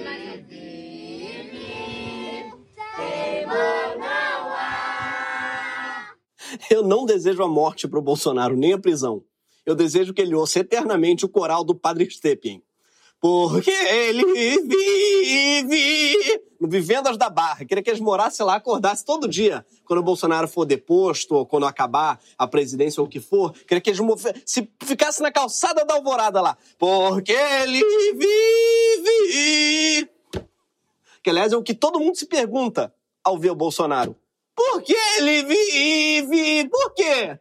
ele 0.00 0.42
vive. 0.48 1.64
Temor 2.96 3.98
não 3.98 4.56
Eu 6.70 6.82
não 6.82 7.04
desejo 7.04 7.42
a 7.42 7.48
morte 7.48 7.86
para 7.86 7.98
o 7.98 8.02
Bolsonaro, 8.02 8.56
nem 8.56 8.72
a 8.72 8.78
prisão. 8.78 9.22
Eu 9.66 9.74
desejo 9.74 10.14
que 10.14 10.22
ele 10.22 10.34
ouça 10.34 10.60
eternamente 10.60 11.26
o 11.26 11.28
coral 11.28 11.62
do 11.62 11.74
Padre 11.74 12.10
Stepien. 12.10 12.62
Porque 13.20 13.70
ele 13.70 14.24
vive 14.62 16.25
no 16.60 16.68
Vivendas 16.68 17.16
da 17.16 17.28
Barra. 17.30 17.64
Queria 17.64 17.82
que 17.82 17.90
eles 17.90 18.00
morassem 18.00 18.44
lá, 18.44 18.56
acordassem 18.56 19.04
todo 19.04 19.28
dia. 19.28 19.64
Quando 19.84 20.00
o 20.00 20.02
Bolsonaro 20.02 20.48
for 20.48 20.64
deposto, 20.64 21.34
ou 21.34 21.46
quando 21.46 21.66
acabar 21.66 22.20
a 22.36 22.46
presidência, 22.46 23.00
ou 23.00 23.06
o 23.06 23.10
que 23.10 23.20
for. 23.20 23.52
Queria 23.52 23.80
que 23.80 23.90
eles 23.90 24.00
se 24.44 24.68
ficassem 24.82 25.22
na 25.22 25.30
calçada 25.30 25.84
da 25.84 25.94
alvorada 25.94 26.40
lá. 26.40 26.56
Porque 26.78 27.32
ele 27.32 27.82
vive. 28.14 30.08
Que, 31.22 31.30
aliás, 31.30 31.52
é 31.52 31.56
o 31.56 31.62
que 31.62 31.74
todo 31.74 32.00
mundo 32.00 32.16
se 32.16 32.26
pergunta 32.26 32.92
ao 33.22 33.38
ver 33.38 33.50
o 33.50 33.56
Bolsonaro. 33.56 34.16
Por 34.54 34.82
que 34.82 34.96
ele 35.18 35.42
vive? 35.44 36.68
Por 36.68 36.94
quê? 36.94 37.38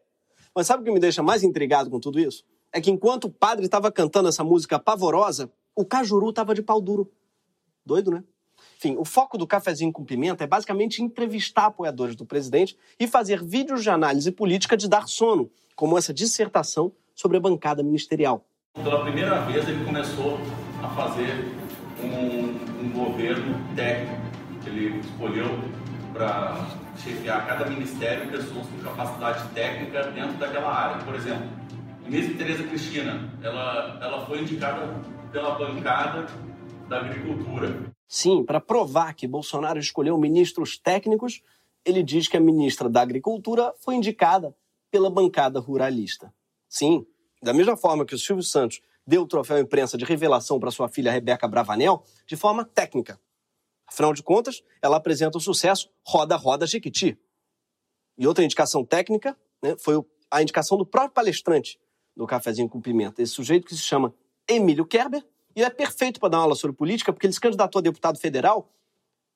Mas 0.53 0.67
sabe 0.67 0.81
o 0.81 0.85
que 0.85 0.91
me 0.91 0.99
deixa 0.99 1.23
mais 1.23 1.43
intrigado 1.43 1.89
com 1.89 1.99
tudo 1.99 2.19
isso? 2.19 2.43
é 2.75 2.81
que 2.81 2.91
enquanto 2.91 3.23
o 3.25 3.29
padre 3.29 3.63
estava 3.63 3.89
cantando 3.89 4.27
essa 4.27 4.43
música 4.43 4.77
pavorosa, 4.77 5.49
o 5.73 5.85
Cajuru 5.85 6.29
estava 6.29 6.53
de 6.53 6.61
pau 6.61 6.81
duro. 6.81 7.09
Doido, 7.85 8.11
né? 8.11 8.21
Enfim, 8.77 8.95
o 8.97 9.05
foco 9.05 9.37
do 9.37 9.47
Cafezinho 9.47 9.91
com 9.91 10.03
Pimenta 10.03 10.43
é 10.43 10.47
basicamente 10.47 11.01
entrevistar 11.01 11.67
apoiadores 11.67 12.15
do 12.15 12.25
presidente 12.25 12.77
e 12.99 13.07
fazer 13.07 13.43
vídeos 13.43 13.81
de 13.81 13.89
análise 13.89 14.31
política 14.31 14.75
de 14.75 14.89
dar 14.89 15.07
sono, 15.07 15.49
como 15.75 15.97
essa 15.97 16.13
dissertação 16.13 16.91
sobre 17.13 17.37
a 17.37 17.39
bancada 17.39 17.81
ministerial. 17.81 18.45
Pela 18.73 19.03
primeira 19.03 19.39
vez, 19.41 19.67
ele 19.67 19.85
começou 19.85 20.37
a 20.83 20.89
fazer 20.89 21.51
um, 22.03 22.85
um 22.85 22.91
governo 22.91 23.55
técnico. 23.75 24.21
Ele 24.65 24.99
escolheu 24.99 25.47
para 26.13 26.67
chefiar 26.97 27.45
cada 27.47 27.69
ministério 27.69 28.29
pessoas 28.29 28.67
com 28.67 28.77
capacidade 28.83 29.47
técnica 29.49 30.11
dentro 30.11 30.37
daquela 30.37 30.73
área. 30.73 31.03
Por 31.05 31.15
exemplo, 31.15 31.47
Inês 32.05 32.35
Tereza 32.37 32.63
Cristina, 32.63 33.29
ela, 33.41 33.97
ela 34.01 34.25
foi 34.25 34.41
indicada 34.41 35.01
pela 35.31 35.57
bancada 35.57 36.25
da 36.89 36.99
agricultura. 36.99 37.94
Sim, 38.07 38.43
para 38.43 38.61
provar 38.61 39.13
que 39.13 39.27
Bolsonaro 39.27 39.79
escolheu 39.79 40.17
ministros 40.17 40.77
técnicos, 40.77 41.41
ele 41.83 42.03
diz 42.03 42.27
que 42.27 42.37
a 42.37 42.41
ministra 42.41 42.89
da 42.89 43.01
Agricultura 43.01 43.73
foi 43.79 43.95
indicada 43.95 44.55
pela 44.91 45.09
bancada 45.09 45.59
ruralista. 45.59 46.33
Sim, 46.67 47.05
da 47.41 47.53
mesma 47.53 47.75
forma 47.75 48.05
que 48.05 48.15
o 48.15 48.19
Silvio 48.19 48.43
Santos 48.43 48.81
deu 49.05 49.21
o 49.21 49.27
troféu 49.27 49.59
imprensa 49.59 49.97
de 49.97 50.05
revelação 50.05 50.59
para 50.59 50.71
sua 50.71 50.89
filha 50.89 51.11
Rebeca 51.11 51.47
Bravanel, 51.47 52.03
de 52.25 52.35
forma 52.35 52.65
técnica. 52.65 53.19
Afinal 53.87 54.13
de 54.13 54.23
contas, 54.23 54.63
ela 54.81 54.97
apresenta 54.97 55.37
o 55.37 55.41
sucesso 55.41 55.89
Roda, 56.03 56.35
Roda, 56.35 56.65
Jequiti. 56.65 57.19
E 58.17 58.25
outra 58.25 58.43
indicação 58.43 58.83
técnica 58.83 59.37
né, 59.61 59.75
foi 59.77 60.03
a 60.31 60.41
indicação 60.41 60.77
do 60.77 60.85
próprio 60.85 61.13
palestrante 61.13 61.79
do 62.15 62.25
Cafezinho 62.25 62.69
com 62.69 62.81
Pimenta, 62.81 63.21
esse 63.21 63.33
sujeito 63.33 63.67
que 63.67 63.75
se 63.75 63.81
chama 63.81 64.13
Emílio 64.47 64.85
Kerber, 64.85 65.23
e 65.55 65.63
é 65.63 65.69
perfeito 65.69 66.19
para 66.19 66.29
dar 66.29 66.37
uma 66.37 66.43
aula 66.43 66.55
sobre 66.55 66.75
política, 66.75 67.13
porque 67.13 67.25
ele 67.25 67.33
se 67.33 67.39
candidatou 67.39 67.79
a 67.79 67.83
deputado 67.83 68.19
federal 68.19 68.69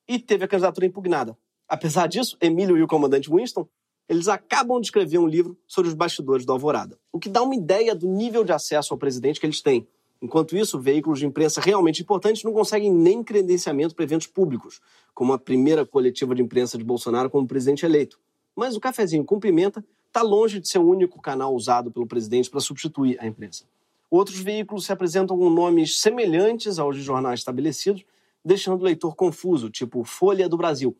e 0.06 0.18
teve 0.18 0.44
a 0.44 0.48
candidatura 0.48 0.86
impugnada. 0.86 1.36
Apesar 1.68 2.06
disso, 2.06 2.36
Emílio 2.40 2.76
e 2.76 2.82
o 2.82 2.86
comandante 2.86 3.30
Winston, 3.30 3.66
eles 4.08 4.26
acabam 4.26 4.80
de 4.80 4.88
escrever 4.88 5.18
um 5.18 5.26
livro 5.26 5.56
sobre 5.66 5.88
os 5.88 5.94
bastidores 5.94 6.44
do 6.44 6.52
Alvorada, 6.52 6.98
o 7.12 7.18
que 7.18 7.28
dá 7.28 7.42
uma 7.42 7.54
ideia 7.54 7.94
do 7.94 8.08
nível 8.08 8.42
de 8.42 8.52
acesso 8.52 8.92
ao 8.92 8.98
presidente 8.98 9.38
que 9.38 9.46
eles 9.46 9.62
têm. 9.62 9.86
Enquanto 10.20 10.56
isso, 10.56 10.78
veículos 10.78 11.20
de 11.20 11.26
imprensa 11.26 11.60
realmente 11.60 12.02
importantes 12.02 12.42
não 12.42 12.52
conseguem 12.52 12.92
nem 12.92 13.22
credenciamento 13.22 13.94
para 13.94 14.04
eventos 14.04 14.26
públicos, 14.26 14.80
como 15.14 15.32
a 15.32 15.38
primeira 15.38 15.86
coletiva 15.86 16.34
de 16.34 16.42
imprensa 16.42 16.76
de 16.76 16.84
Bolsonaro 16.84 17.30
como 17.30 17.46
presidente 17.46 17.86
eleito. 17.86 18.18
Mas 18.54 18.76
o 18.76 18.80
cafezinho 18.80 19.24
com 19.24 19.38
pimenta 19.38 19.82
está 20.08 20.22
longe 20.22 20.60
de 20.60 20.68
ser 20.68 20.78
o 20.78 20.88
único 20.88 21.22
canal 21.22 21.54
usado 21.54 21.90
pelo 21.90 22.06
presidente 22.06 22.50
para 22.50 22.60
substituir 22.60 23.16
a 23.20 23.26
imprensa. 23.26 23.64
Outros 24.10 24.40
veículos 24.40 24.86
se 24.86 24.92
apresentam 24.92 25.38
com 25.38 25.48
nomes 25.48 26.00
semelhantes 26.00 26.78
aos 26.78 26.96
de 26.96 27.02
jornais 27.02 27.40
estabelecidos, 27.40 28.04
deixando 28.44 28.80
o 28.80 28.84
leitor 28.84 29.14
confuso, 29.14 29.70
tipo 29.70 30.02
Folha 30.04 30.48
do 30.48 30.56
Brasil. 30.56 30.96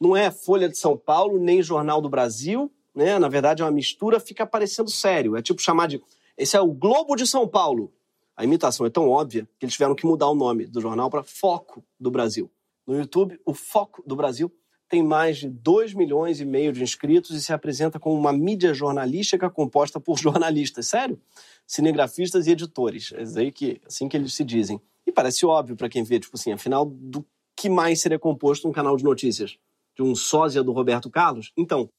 Não 0.00 0.16
é 0.16 0.30
Folha 0.30 0.68
de 0.68 0.78
São 0.78 0.96
Paulo, 0.96 1.38
nem 1.38 1.62
Jornal 1.62 2.00
do 2.00 2.08
Brasil, 2.08 2.72
né? 2.94 3.18
Na 3.18 3.28
verdade 3.28 3.62
é 3.62 3.64
uma 3.64 3.70
mistura, 3.70 4.18
fica 4.18 4.46
parecendo 4.46 4.90
sério. 4.90 5.36
É 5.36 5.42
tipo 5.42 5.60
chamar 5.60 5.88
de. 5.88 6.02
Esse 6.36 6.56
é 6.56 6.60
o 6.60 6.72
Globo 6.72 7.14
de 7.16 7.26
São 7.26 7.46
Paulo. 7.46 7.92
A 8.36 8.44
imitação 8.44 8.84
é 8.86 8.90
tão 8.90 9.08
óbvia 9.08 9.48
que 9.58 9.64
eles 9.64 9.74
tiveram 9.74 9.94
que 9.94 10.06
mudar 10.06 10.28
o 10.28 10.34
nome 10.34 10.66
do 10.66 10.80
jornal 10.80 11.08
para 11.10 11.22
Foco 11.22 11.84
do 12.00 12.10
Brasil. 12.10 12.50
No 12.86 12.96
YouTube, 12.96 13.38
o 13.44 13.54
Foco 13.54 14.02
do 14.06 14.16
Brasil 14.16 14.50
tem 14.94 15.02
mais 15.02 15.38
de 15.38 15.48
2 15.48 15.92
milhões 15.92 16.40
e 16.40 16.44
meio 16.44 16.72
de 16.72 16.80
inscritos 16.80 17.32
e 17.32 17.42
se 17.42 17.52
apresenta 17.52 17.98
como 17.98 18.16
uma 18.16 18.32
mídia 18.32 18.72
jornalística 18.72 19.50
composta 19.50 19.98
por 19.98 20.16
jornalistas. 20.22 20.86
Sério? 20.86 21.20
cinegrafistas 21.66 22.46
e 22.46 22.52
editores. 22.52 23.12
É 23.12 23.40
aí 23.40 23.50
que, 23.50 23.80
assim 23.84 24.08
que 24.08 24.16
eles 24.16 24.32
se 24.34 24.44
dizem. 24.44 24.80
E 25.04 25.10
parece 25.10 25.44
óbvio 25.44 25.74
para 25.74 25.88
quem 25.88 26.04
vê, 26.04 26.20
tipo 26.20 26.36
assim, 26.36 26.52
afinal, 26.52 26.84
do 26.84 27.26
que 27.56 27.68
mais 27.68 28.00
seria 28.00 28.20
composto 28.20 28.68
um 28.68 28.72
canal 28.72 28.96
de 28.96 29.02
notícias? 29.02 29.58
De 29.96 30.02
um 30.04 30.14
sósia 30.14 30.62
do 30.62 30.70
Roberto 30.70 31.10
Carlos? 31.10 31.52
Então, 31.56 31.90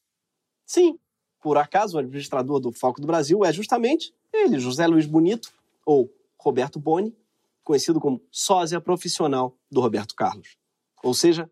sim, 0.64 0.98
por 1.42 1.58
acaso 1.58 1.98
o 1.98 2.00
administrador 2.00 2.58
do 2.60 2.72
Foco 2.72 2.98
do 2.98 3.06
Brasil 3.06 3.44
é 3.44 3.52
justamente 3.52 4.14
ele, 4.32 4.58
José 4.58 4.86
Luiz 4.86 5.04
Bonito, 5.04 5.52
ou 5.84 6.10
Roberto 6.38 6.78
Boni, 6.78 7.14
conhecido 7.62 8.00
como 8.00 8.22
sósia 8.30 8.80
profissional 8.80 9.54
do 9.70 9.82
Roberto 9.82 10.14
Carlos. 10.14 10.56
Ou 11.02 11.12
seja, 11.12 11.50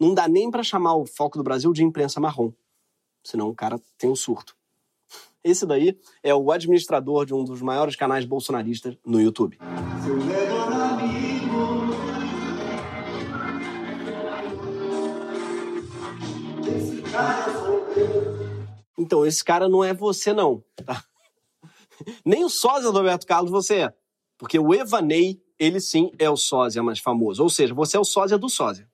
não 0.00 0.14
dá 0.14 0.26
nem 0.26 0.50
para 0.50 0.62
chamar 0.62 0.94
o 0.94 1.04
Foco 1.04 1.36
do 1.36 1.44
Brasil 1.44 1.72
de 1.74 1.84
imprensa 1.84 2.18
marrom, 2.18 2.50
senão 3.22 3.50
o 3.50 3.54
cara 3.54 3.78
tem 3.98 4.08
um 4.08 4.16
surto. 4.16 4.56
Esse 5.44 5.66
daí 5.66 5.98
é 6.22 6.34
o 6.34 6.50
administrador 6.50 7.26
de 7.26 7.34
um 7.34 7.44
dos 7.44 7.60
maiores 7.60 7.96
canais 7.96 8.24
bolsonaristas 8.24 8.96
no 9.04 9.20
YouTube. 9.20 9.58
Seu 10.02 10.16
melhor 10.16 10.72
amigo. 10.72 11.90
Esse 16.66 17.02
cara 17.02 17.52
sou 17.52 17.88
eu. 17.96 18.40
Então, 18.98 19.24
esse 19.24 19.42
cara 19.42 19.68
não 19.68 19.82
é 19.82 19.94
você, 19.94 20.32
não. 20.32 20.62
Tá? 20.84 21.02
Nem 22.24 22.44
o 22.44 22.50
sósia 22.50 22.90
do 22.90 22.98
Roberto 22.98 23.26
Carlos 23.26 23.50
você 23.50 23.76
é. 23.76 23.94
Porque 24.36 24.58
o 24.58 24.74
Evanei, 24.74 25.42
ele 25.58 25.80
sim 25.80 26.10
é 26.18 26.28
o 26.28 26.36
sósia 26.36 26.82
mais 26.82 26.98
famoso. 26.98 27.42
Ou 27.42 27.48
seja, 27.48 27.74
você 27.74 27.96
é 27.96 28.00
o 28.00 28.04
sósia 28.04 28.36
do 28.36 28.48
sósia. 28.48 28.89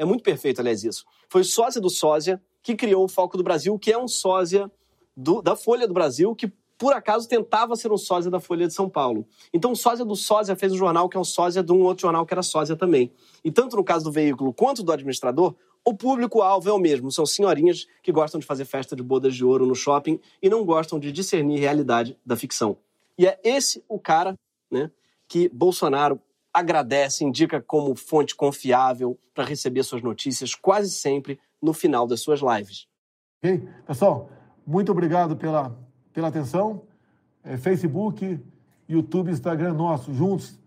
É 0.00 0.04
muito 0.06 0.24
perfeito, 0.24 0.62
aliás, 0.62 0.82
isso. 0.82 1.04
Foi 1.28 1.42
o 1.42 1.44
sósia 1.44 1.78
do 1.78 1.90
sósia 1.90 2.42
que 2.62 2.74
criou 2.74 3.04
o 3.04 3.08
Foco 3.08 3.36
do 3.36 3.42
Brasil, 3.42 3.78
que 3.78 3.92
é 3.92 3.98
um 3.98 4.08
sósia 4.08 4.70
do, 5.14 5.42
da 5.42 5.54
Folha 5.54 5.86
do 5.86 5.92
Brasil, 5.92 6.34
que 6.34 6.50
por 6.78 6.94
acaso 6.94 7.28
tentava 7.28 7.76
ser 7.76 7.92
um 7.92 7.98
sósia 7.98 8.30
da 8.30 8.40
Folha 8.40 8.66
de 8.66 8.72
São 8.72 8.88
Paulo. 8.88 9.28
Então, 9.52 9.72
o 9.72 9.76
sósia 9.76 10.02
do 10.02 10.16
sósia 10.16 10.56
fez 10.56 10.72
um 10.72 10.76
jornal 10.78 11.06
que 11.06 11.18
é 11.18 11.20
um 11.20 11.24
sósia 11.24 11.62
de 11.62 11.70
um 11.70 11.82
outro 11.82 12.00
jornal 12.00 12.24
que 12.24 12.32
era 12.32 12.42
sósia 12.42 12.74
também. 12.74 13.12
E 13.44 13.52
tanto 13.52 13.76
no 13.76 13.84
caso 13.84 14.06
do 14.06 14.10
veículo 14.10 14.54
quanto 14.54 14.82
do 14.82 14.90
administrador, 14.90 15.54
o 15.84 15.92
público-alvo 15.92 16.66
é 16.70 16.72
o 16.72 16.78
mesmo. 16.78 17.12
São 17.12 17.26
senhorinhas 17.26 17.86
que 18.02 18.10
gostam 18.10 18.40
de 18.40 18.46
fazer 18.46 18.64
festa 18.64 18.96
de 18.96 19.02
bodas 19.02 19.34
de 19.34 19.44
ouro 19.44 19.66
no 19.66 19.74
shopping 19.74 20.18
e 20.40 20.48
não 20.48 20.64
gostam 20.64 20.98
de 20.98 21.12
discernir 21.12 21.60
realidade 21.60 22.16
da 22.24 22.38
ficção. 22.38 22.78
E 23.18 23.26
é 23.26 23.38
esse 23.44 23.84
o 23.86 23.98
cara 23.98 24.34
né, 24.70 24.90
que 25.28 25.46
Bolsonaro 25.50 26.18
agradece, 26.52 27.24
indica 27.24 27.60
como 27.60 27.94
fonte 27.94 28.34
confiável 28.34 29.18
para 29.34 29.44
receber 29.44 29.82
suas 29.82 30.02
notícias 30.02 30.54
quase 30.54 30.90
sempre 30.90 31.38
no 31.62 31.72
final 31.72 32.06
das 32.06 32.20
suas 32.20 32.40
lives. 32.40 32.86
Ok? 33.38 33.68
Pessoal, 33.86 34.30
muito 34.66 34.92
obrigado 34.92 35.36
pela, 35.36 35.76
pela 36.12 36.28
atenção. 36.28 36.82
É, 37.42 37.56
Facebook, 37.56 38.38
YouTube, 38.88 39.30
Instagram 39.30 39.74
nosso, 39.74 40.12
juntos, 40.12 40.58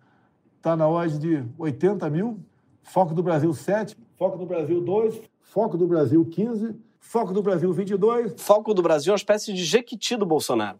está 0.57 0.75
na 0.75 0.87
ordem 0.87 1.19
de 1.19 1.43
80 1.57 2.09
mil. 2.09 2.39
Foco 2.81 3.13
do 3.13 3.23
Brasil 3.23 3.53
7, 3.53 3.95
Foco 4.17 4.37
do 4.37 4.45
Brasil 4.45 4.81
2, 4.81 5.21
Foco 5.41 5.77
do 5.77 5.87
Brasil 5.87 6.25
15, 6.25 6.75
Foco 6.99 7.33
do 7.33 7.41
Brasil 7.41 7.71
22. 7.71 8.33
Foco 8.37 8.73
do 8.73 8.81
Brasil 8.81 9.11
é 9.11 9.13
uma 9.13 9.17
espécie 9.17 9.53
de 9.53 9.63
jequiti 9.63 10.15
do 10.15 10.25
Bolsonaro. 10.25 10.79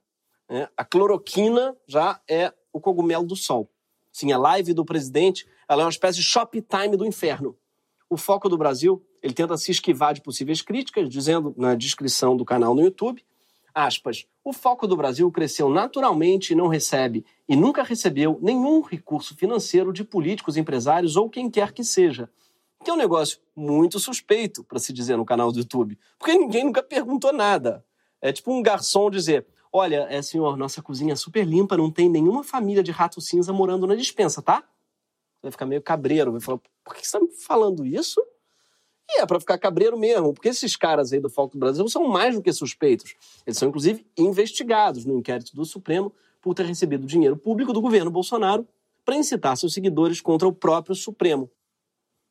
Né? 0.50 0.68
A 0.76 0.84
cloroquina 0.84 1.76
já 1.88 2.20
é 2.30 2.54
o 2.72 2.80
cogumelo 2.80 3.26
do 3.26 3.36
sol. 3.36 3.70
Sim, 4.14 4.32
a 4.32 4.38
live 4.38 4.76
do 4.76 4.86
presidente 4.86 5.48
ela 5.68 5.82
é 5.82 5.86
uma 5.86 5.92
espécie 5.92 6.20
de 6.20 6.62
time 6.62 6.96
do 6.96 7.04
inferno. 7.06 7.58
O 8.08 8.16
Foco 8.16 8.48
do 8.48 8.56
Brasil 8.56 9.04
ele 9.24 9.34
tenta 9.34 9.58
se 9.58 9.72
esquivar 9.72 10.14
de 10.14 10.22
possíveis 10.22 10.62
críticas, 10.62 11.10
dizendo 11.10 11.52
na 11.58 11.74
descrição 11.74 12.38
do 12.38 12.46
canal 12.46 12.76
no 12.76 12.84
YouTube, 12.84 13.26
aspas, 13.74 14.28
o 14.44 14.54
Foco 14.54 14.86
do 14.86 14.96
Brasil 14.96 15.32
cresceu 15.32 15.68
naturalmente 15.68 16.54
e 16.54 16.56
não 16.56 16.68
recebe 16.68 17.26
e 17.50 17.56
nunca 17.56 17.82
recebeu 17.82 18.38
nenhum 18.40 18.82
recurso 18.82 19.36
financeiro 19.36 19.92
de 19.92 20.04
políticos, 20.04 20.58
empresários 20.58 21.16
ou 21.16 21.28
quem 21.28 21.50
quer 21.50 21.72
que 21.72 21.84
seja. 21.84 22.30
Que 22.84 22.92
é 22.92 22.94
um 22.94 22.98
negócio 22.98 23.40
muito 23.56 24.00
suspeito, 24.00 24.64
para 24.64 24.78
se 24.78 24.94
dizer 24.94 25.18
no 25.18 25.26
canal 25.26 25.52
do 25.52 25.58
YouTube, 25.58 25.98
porque 26.20 26.38
ninguém 26.38 26.66
nunca 26.66 26.84
perguntou 26.84 27.34
nada. 27.34 27.84
É 28.22 28.32
tipo 28.32 28.54
um 28.54 28.62
garçom 28.62 29.10
dizer: 29.10 29.48
Olha, 29.76 30.06
é, 30.08 30.22
senhor, 30.22 30.56
nossa 30.56 30.84
cozinha 30.84 31.14
é 31.14 31.16
super 31.16 31.44
limpa, 31.44 31.76
não 31.76 31.90
tem 31.90 32.08
nenhuma 32.08 32.44
família 32.44 32.84
de 32.84 32.92
rato 32.92 33.20
cinza 33.20 33.52
morando 33.52 33.88
na 33.88 33.96
dispensa, 33.96 34.40
tá? 34.40 34.64
Vai 35.42 35.52
ficar 35.52 35.66
meio 35.66 35.82
cabreiro, 35.82 36.32
vai 36.32 36.40
falar: 36.40 36.60
Por 36.84 36.94
que 36.94 37.00
você 37.00 37.18
está 37.18 37.20
me 37.20 37.32
falando 37.32 37.84
isso? 37.84 38.24
E 39.10 39.22
é 39.22 39.26
para 39.26 39.40
ficar 39.40 39.58
cabreiro 39.58 39.98
mesmo, 39.98 40.32
porque 40.32 40.50
esses 40.50 40.76
caras 40.76 41.12
aí 41.12 41.20
do 41.20 41.30
Foco 41.30 41.54
do 41.54 41.60
Brasil 41.60 41.88
são 41.90 42.08
mais 42.08 42.36
do 42.36 42.42
que 42.42 42.54
suspeitos. 42.54 43.16
Eles 43.48 43.58
são, 43.58 43.68
inclusive, 43.68 44.06
investigados 44.16 45.06
no 45.06 45.18
inquérito 45.18 45.56
do 45.56 45.66
Supremo 45.66 46.14
por 46.40 46.54
ter 46.54 46.66
recebido 46.66 47.08
dinheiro 47.08 47.36
público 47.36 47.74
do 47.74 47.82
governo 47.82 48.12
Bolsonaro 48.12 48.68
para 49.04 49.18
incitar 49.18 49.58
seus 49.58 49.74
seguidores 49.74 50.22
contra 50.22 50.48
o 50.48 50.54
próprio 50.54 50.96
Supremo. 50.96 51.50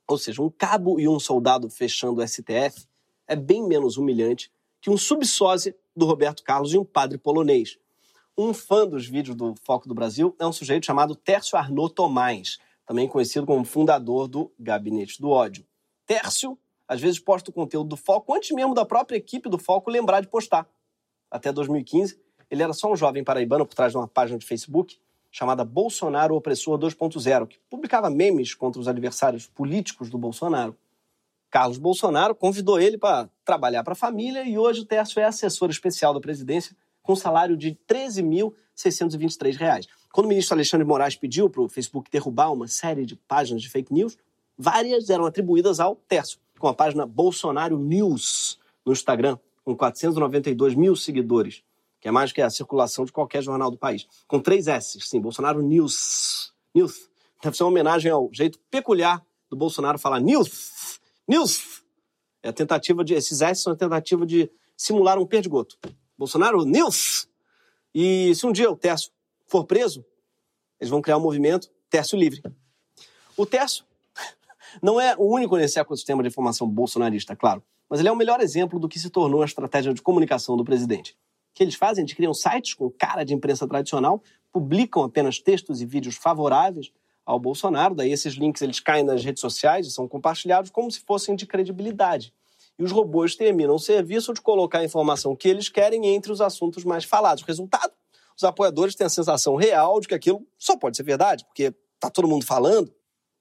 Ou 0.09 0.17
seja, 0.17 0.41
um 0.41 0.49
cabo 0.49 1.01
e 1.01 1.09
um 1.09 1.19
soldado 1.19 1.69
fechando 1.69 2.21
o 2.21 2.27
STF 2.27 2.87
é 3.27 3.35
bem 3.35 3.67
menos 3.67 3.97
humilhante 3.97 4.51
que 4.81 4.91
um 4.91 4.97
subsósia 4.97 5.77
do 5.97 6.07
Roberto 6.07 6.43
Carlos 6.43 6.73
e 6.73 6.79
um 6.79 6.85
padre 6.85 7.19
polonês. 7.19 7.79
Um 8.37 8.55
fã 8.55 8.87
dos 8.87 9.07
vídeos 9.07 9.37
do 9.37 9.55
Foco 9.63 9.87
do 9.87 9.95
Brasil 9.95 10.35
é 10.39 10.47
um 10.47 10.53
sujeito 10.53 10.87
chamado 10.87 11.15
Tércio 11.15 11.59
Arnaud 11.59 11.93
Tomás, 11.95 12.59
também 12.87 13.07
conhecido 13.07 13.47
como 13.47 13.65
fundador 13.65 14.27
do 14.27 14.51
Gabinete 14.59 15.21
do 15.21 15.31
Ódio. 15.31 15.67
Tércio 16.07 16.59
às 16.89 17.01
vezes 17.01 17.19
posta 17.19 17.51
o 17.51 17.55
conteúdo 17.55 17.89
do 17.89 17.97
Foco 17.97 18.35
antes 18.35 18.51
mesmo 18.51 18.75
da 18.75 18.85
própria 18.85 19.17
equipe 19.17 19.49
do 19.49 19.59
Foco 19.59 19.91
lembrar 19.91 20.21
de 20.21 20.29
postar. 20.29 20.69
Até 21.31 21.53
2015, 21.53 22.21
Ele 22.51 22.63
era 22.63 22.75
só 22.75 22.93
um 22.93 22.97
jovem 22.97 23.25
paraibano 23.25 23.65
por 23.65 23.75
trás 23.75 23.93
de 23.93 23.99
uma 23.99 24.07
página 24.07 24.39
de 24.39 24.45
Facebook 24.45 24.99
chamada 25.31 25.65
Bolsonaro 25.65 26.37
Opressor 26.37 26.79
2.0, 26.79 27.47
que 27.47 27.59
publicava 27.71 28.11
memes 28.11 28.55
contra 28.55 28.79
os 28.79 28.87
adversários 28.87 29.47
políticos 29.47 30.11
do 30.11 30.19
Bolsonaro. 30.19 30.77
Carlos 31.53 31.77
Bolsonaro 31.77 32.35
convidou 32.35 32.81
ele 32.81 32.97
para 32.97 33.29
trabalhar 33.45 33.85
para 33.85 33.93
a 33.93 33.95
família 33.95 34.43
e 34.43 34.57
hoje 34.57 34.81
o 34.81 34.87
Tércio 34.87 35.21
é 35.21 35.25
assessor 35.25 35.69
especial 35.69 36.15
da 36.15 36.21
presidência 36.21 36.75
com 37.03 37.15
salário 37.15 37.59
de 37.59 37.69
R$ 37.69 37.79
13.623. 37.87 39.87
Quando 40.11 40.25
o 40.25 40.29
ministro 40.31 40.55
Alexandre 40.55 40.87
Moraes 40.87 41.15
pediu 41.15 41.51
para 41.51 41.61
o 41.61 41.69
Facebook 41.69 42.11
derrubar 42.11 42.51
uma 42.51 42.67
série 42.67 43.05
de 43.05 43.17
páginas 43.17 43.61
de 43.61 43.69
fake 43.69 43.93
news, 43.93 44.17
várias 44.57 45.11
eram 45.11 45.27
atribuídas 45.27 45.79
ao 45.79 45.95
Tércio, 45.95 46.39
com 46.59 46.69
a 46.69 46.75
página 46.75 47.05
Bolsonaro 47.05 47.79
News 47.79 48.59
no 48.83 48.95
Instagram, 48.95 49.39
com 49.63 49.77
492 49.77 50.75
mil 50.75 50.97
seguidores, 50.97 51.63
que 52.01 52.09
é 52.09 52.11
mais 52.11 52.33
que 52.33 52.41
a 52.41 52.49
circulação 52.49 53.05
de 53.05 53.13
qualquer 53.13 53.43
jornal 53.43 53.71
do 53.71 53.77
país. 53.77 54.07
Com 54.27 54.41
três 54.41 54.69
S, 54.69 54.99
sim, 55.03 55.21
Bolsonaro 55.21 55.61
News. 55.61 56.55
News. 56.75 57.11
Deve 57.43 57.55
ser 57.55 57.65
uma 57.65 57.69
homenagem 57.69 58.11
ao 58.11 58.31
jeito 58.33 58.59
peculiar 58.71 59.23
do 59.51 59.57
Bolsonaro 59.57 59.99
falar 59.99 60.19
news. 60.19 61.02
News. 61.33 61.83
É 62.43 62.51
a 62.51 62.53
tentativa 62.53 63.03
de. 63.03 63.15
Esses 63.15 63.41
S 63.41 63.63
são 63.63 63.73
a 63.73 63.77
tentativa 63.77 64.27
de 64.27 64.51
simular 64.77 65.19
um 65.19 65.25
perdigoto. 65.25 65.79
Bolsonaro 66.19 66.63
News. 66.67 67.27
E 67.95 68.35
se 68.35 68.47
um 68.47 68.53
dia 68.53 68.71
o 68.71 68.77
Tércio 68.77 69.11
for 69.47 69.65
preso, 69.65 70.05
eles 70.79 70.91
vão 70.91 71.01
criar 71.01 71.17
um 71.17 71.23
movimento 71.23 71.71
Tércio 71.89 72.19
Livre. 72.19 72.43
O 73.35 73.47
Tércio 73.47 73.87
não 74.83 75.01
é 75.01 75.17
o 75.17 75.23
único 75.23 75.57
nesse 75.57 75.81
ecossistema 75.81 76.23
de 76.23 76.29
informação 76.29 76.69
bolsonarista, 76.69 77.35
claro, 77.35 77.63
mas 77.89 78.01
ele 78.01 78.11
é 78.11 78.13
o 78.13 78.17
melhor 78.17 78.43
exemplo 78.43 78.79
do 78.79 78.89
que 78.89 78.99
se 78.99 79.09
tornou 79.09 79.41
a 79.41 79.47
estratégia 79.47 79.95
de 79.95 80.03
comunicação 80.03 80.55
do 80.55 80.65
presidente. 80.65 81.13
O 81.13 81.55
que 81.55 81.63
eles 81.63 81.77
fazem? 81.77 82.03
Eles 82.03 82.13
criam 82.13 82.35
sites 82.35 82.75
com 82.75 82.91
cara 82.91 83.25
de 83.25 83.33
imprensa 83.33 83.67
tradicional, 83.67 84.23
publicam 84.53 85.03
apenas 85.03 85.39
textos 85.39 85.81
e 85.81 85.87
vídeos 85.87 86.17
favoráveis 86.17 86.93
ao 87.25 87.39
Bolsonaro, 87.39 87.95
daí 87.95 88.13
esses 88.13 88.35
links 88.35 88.63
eles 88.63 88.81
caem 88.81 89.05
nas 89.05 89.25
redes 89.25 89.41
sociais 89.41 89.87
e 89.87 89.91
são 89.91 90.09
compartilhados 90.09 90.71
como 90.71 90.91
se 90.91 91.01
fossem 91.01 91.37
de 91.37 91.47
credibilidade. 91.47 92.35
E 92.79 92.83
os 92.83 92.91
robôs 92.91 93.37
terminam 93.37 93.75
o 93.75 93.79
serviço 93.79 94.33
de 94.33 94.41
colocar 94.41 94.79
a 94.79 94.85
informação 94.85 95.37
que 95.37 95.49
eles 95.49 95.69
querem 95.69 96.07
entre 96.07 96.33
os 96.33 96.41
assuntos 96.41 96.85
mais 96.85 97.05
falados. 97.05 97.45
Resultado? 97.45 97.93
Os 98.37 98.45
apoiadores 98.45 98.95
têm 98.95 99.07
a 99.07 99.11
sensação 99.11 99.55
real 99.57 100.01
de 100.01 100.09
que 100.09 100.15
aquilo 100.15 100.47
só 100.59 100.77
pode 100.77 100.97
ser 100.97 101.03
verdade, 101.03 101.45
porque 101.45 101.75
está 101.95 102.11
todo 102.11 102.27
mundo 102.27 102.45
falando. 102.45 102.93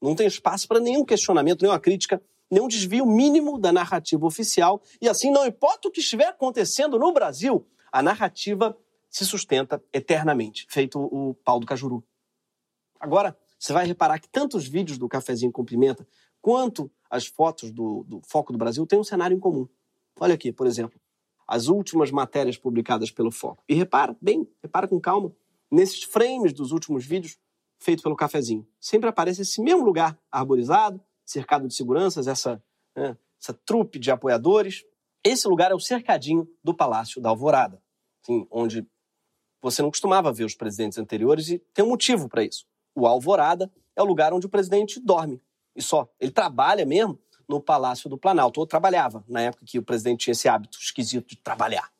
Não 0.01 0.15
tem 0.15 0.27
espaço 0.27 0.67
para 0.67 0.79
nenhum 0.79 1.05
questionamento, 1.05 1.61
nenhuma 1.61 1.79
crítica, 1.79 2.21
nenhum 2.49 2.67
desvio 2.67 3.05
mínimo 3.05 3.57
da 3.57 3.71
narrativa 3.71 4.25
oficial. 4.25 4.81
E 5.01 5.07
assim, 5.07 5.31
não 5.31 5.45
importa 5.45 5.87
o 5.87 5.91
que 5.91 6.01
estiver 6.01 6.27
acontecendo 6.27 6.99
no 6.99 7.11
Brasil, 7.13 7.65
a 7.91 8.03
narrativa 8.03 8.77
se 9.09 9.25
sustenta 9.25 9.83
eternamente, 9.93 10.65
feito 10.69 10.99
o 10.99 11.33
pau 11.43 11.59
do 11.59 11.65
Cajuru. 11.65 12.03
Agora, 12.99 13.37
você 13.61 13.73
vai 13.73 13.85
reparar 13.85 14.19
que 14.19 14.27
tanto 14.27 14.57
os 14.57 14.67
vídeos 14.67 14.97
do 14.97 15.07
Cafezinho 15.07 15.51
com 15.51 15.63
Pimenta 15.63 16.07
quanto 16.41 16.91
as 17.07 17.27
fotos 17.27 17.71
do, 17.71 18.03
do 18.07 18.19
Foco 18.27 18.51
do 18.51 18.57
Brasil 18.57 18.87
têm 18.87 18.97
um 18.97 19.03
cenário 19.03 19.37
em 19.37 19.39
comum. 19.39 19.69
Olha 20.19 20.33
aqui, 20.33 20.51
por 20.51 20.65
exemplo, 20.65 20.99
as 21.47 21.67
últimas 21.67 22.09
matérias 22.09 22.57
publicadas 22.57 23.11
pelo 23.11 23.29
Foco. 23.29 23.63
E 23.69 23.75
repara, 23.75 24.17
bem, 24.19 24.49
repara 24.63 24.87
com 24.87 24.99
calma, 24.99 25.31
nesses 25.69 26.01
frames 26.01 26.53
dos 26.53 26.71
últimos 26.71 27.05
vídeos 27.05 27.37
feitos 27.77 28.01
pelo 28.01 28.15
Cafezinho. 28.15 28.67
Sempre 28.79 29.09
aparece 29.09 29.43
esse 29.43 29.61
mesmo 29.61 29.85
lugar 29.85 30.19
arborizado, 30.31 30.99
cercado 31.23 31.67
de 31.67 31.75
seguranças, 31.75 32.27
essa, 32.27 32.63
né, 32.95 33.15
essa 33.39 33.53
trupe 33.53 33.99
de 33.99 34.09
apoiadores. 34.09 34.83
Esse 35.23 35.47
lugar 35.47 35.71
é 35.71 35.75
o 35.75 35.79
cercadinho 35.79 36.49
do 36.63 36.73
Palácio 36.73 37.21
da 37.21 37.29
Alvorada, 37.29 37.79
assim, 38.23 38.47
onde 38.49 38.87
você 39.61 39.83
não 39.83 39.91
costumava 39.91 40.33
ver 40.33 40.45
os 40.45 40.55
presidentes 40.55 40.97
anteriores 40.97 41.49
e 41.49 41.59
tem 41.75 41.85
um 41.85 41.89
motivo 41.89 42.27
para 42.27 42.43
isso. 42.43 42.65
O 42.95 43.07
Alvorada 43.07 43.71
é 43.95 44.01
o 44.01 44.05
lugar 44.05 44.33
onde 44.33 44.45
o 44.45 44.49
presidente 44.49 44.99
dorme, 44.99 45.41
e 45.75 45.81
só. 45.81 46.07
Ele 46.19 46.31
trabalha 46.31 46.85
mesmo 46.85 47.19
no 47.47 47.59
Palácio 47.59 48.09
do 48.09 48.17
Planalto, 48.17 48.59
ou 48.59 48.65
trabalhava, 48.65 49.23
na 49.27 49.41
época 49.41 49.65
que 49.65 49.77
o 49.77 49.83
presidente 49.83 50.23
tinha 50.23 50.31
esse 50.31 50.47
hábito 50.47 50.77
esquisito 50.79 51.27
de 51.27 51.35
trabalhar. 51.35 51.91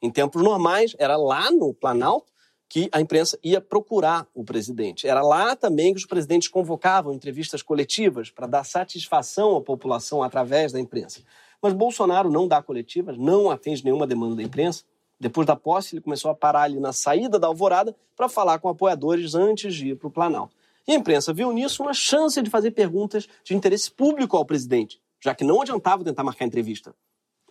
Em 0.00 0.10
tempos 0.10 0.42
normais, 0.42 0.94
era 0.98 1.16
lá 1.16 1.50
no 1.50 1.74
Planalto 1.74 2.32
que 2.68 2.88
a 2.92 3.00
imprensa 3.00 3.38
ia 3.42 3.60
procurar 3.60 4.26
o 4.34 4.44
presidente. 4.44 5.06
Era 5.06 5.22
lá 5.22 5.54
também 5.54 5.92
que 5.92 5.98
os 5.98 6.06
presidentes 6.06 6.48
convocavam 6.48 7.12
entrevistas 7.12 7.62
coletivas 7.62 8.30
para 8.30 8.46
dar 8.46 8.64
satisfação 8.64 9.56
à 9.56 9.60
população 9.60 10.22
através 10.22 10.72
da 10.72 10.80
imprensa. 10.80 11.22
Mas 11.62 11.72
Bolsonaro 11.72 12.30
não 12.30 12.46
dá 12.46 12.62
coletivas, 12.62 13.16
não 13.16 13.50
atende 13.50 13.84
nenhuma 13.84 14.06
demanda 14.06 14.36
da 14.36 14.42
imprensa. 14.42 14.84
Depois 15.18 15.46
da 15.46 15.56
posse, 15.56 15.94
ele 15.94 16.02
começou 16.02 16.30
a 16.30 16.34
parar 16.34 16.62
ali 16.62 16.78
na 16.78 16.92
saída 16.92 17.38
da 17.38 17.46
alvorada 17.46 17.96
para 18.14 18.28
falar 18.28 18.58
com 18.58 18.68
apoiadores 18.68 19.34
antes 19.34 19.74
de 19.74 19.88
ir 19.88 19.96
para 19.96 20.08
o 20.08 20.10
Planalto. 20.10 20.54
E 20.86 20.92
a 20.92 20.94
imprensa 20.94 21.32
viu 21.32 21.52
nisso 21.52 21.82
uma 21.82 21.94
chance 21.94 22.40
de 22.40 22.50
fazer 22.50 22.70
perguntas 22.70 23.26
de 23.42 23.54
interesse 23.54 23.90
público 23.90 24.36
ao 24.36 24.44
presidente, 24.44 25.00
já 25.20 25.34
que 25.34 25.42
não 25.42 25.60
adiantava 25.60 26.04
tentar 26.04 26.22
marcar 26.22 26.44
entrevista. 26.44 26.94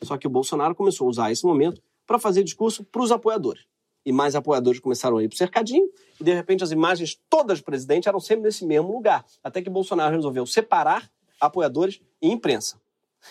Só 0.03 0.17
que 0.17 0.27
o 0.27 0.29
Bolsonaro 0.29 0.75
começou 0.75 1.07
a 1.07 1.09
usar 1.09 1.31
esse 1.31 1.45
momento 1.45 1.81
para 2.05 2.19
fazer 2.19 2.43
discurso 2.43 2.83
para 2.83 3.01
os 3.01 3.11
apoiadores. 3.11 3.63
E 4.05 4.11
mais 4.11 4.35
apoiadores 4.35 4.79
começaram 4.79 5.17
a 5.17 5.23
ir 5.23 5.27
para 5.27 5.35
o 5.35 5.37
cercadinho, 5.37 5.89
e 6.21 6.23
de 6.23 6.33
repente 6.33 6.63
as 6.63 6.71
imagens 6.71 7.19
todas 7.29 7.59
do 7.59 7.65
presidente 7.65 8.07
eram 8.07 8.19
sempre 8.19 8.43
nesse 8.43 8.63
mesmo 8.63 8.91
lugar. 8.91 9.25
Até 9.43 9.61
que 9.61 9.69
Bolsonaro 9.69 10.15
resolveu 10.15 10.45
separar 10.45 11.09
apoiadores 11.41 11.99
e 12.21 12.29
imprensa. 12.29 12.79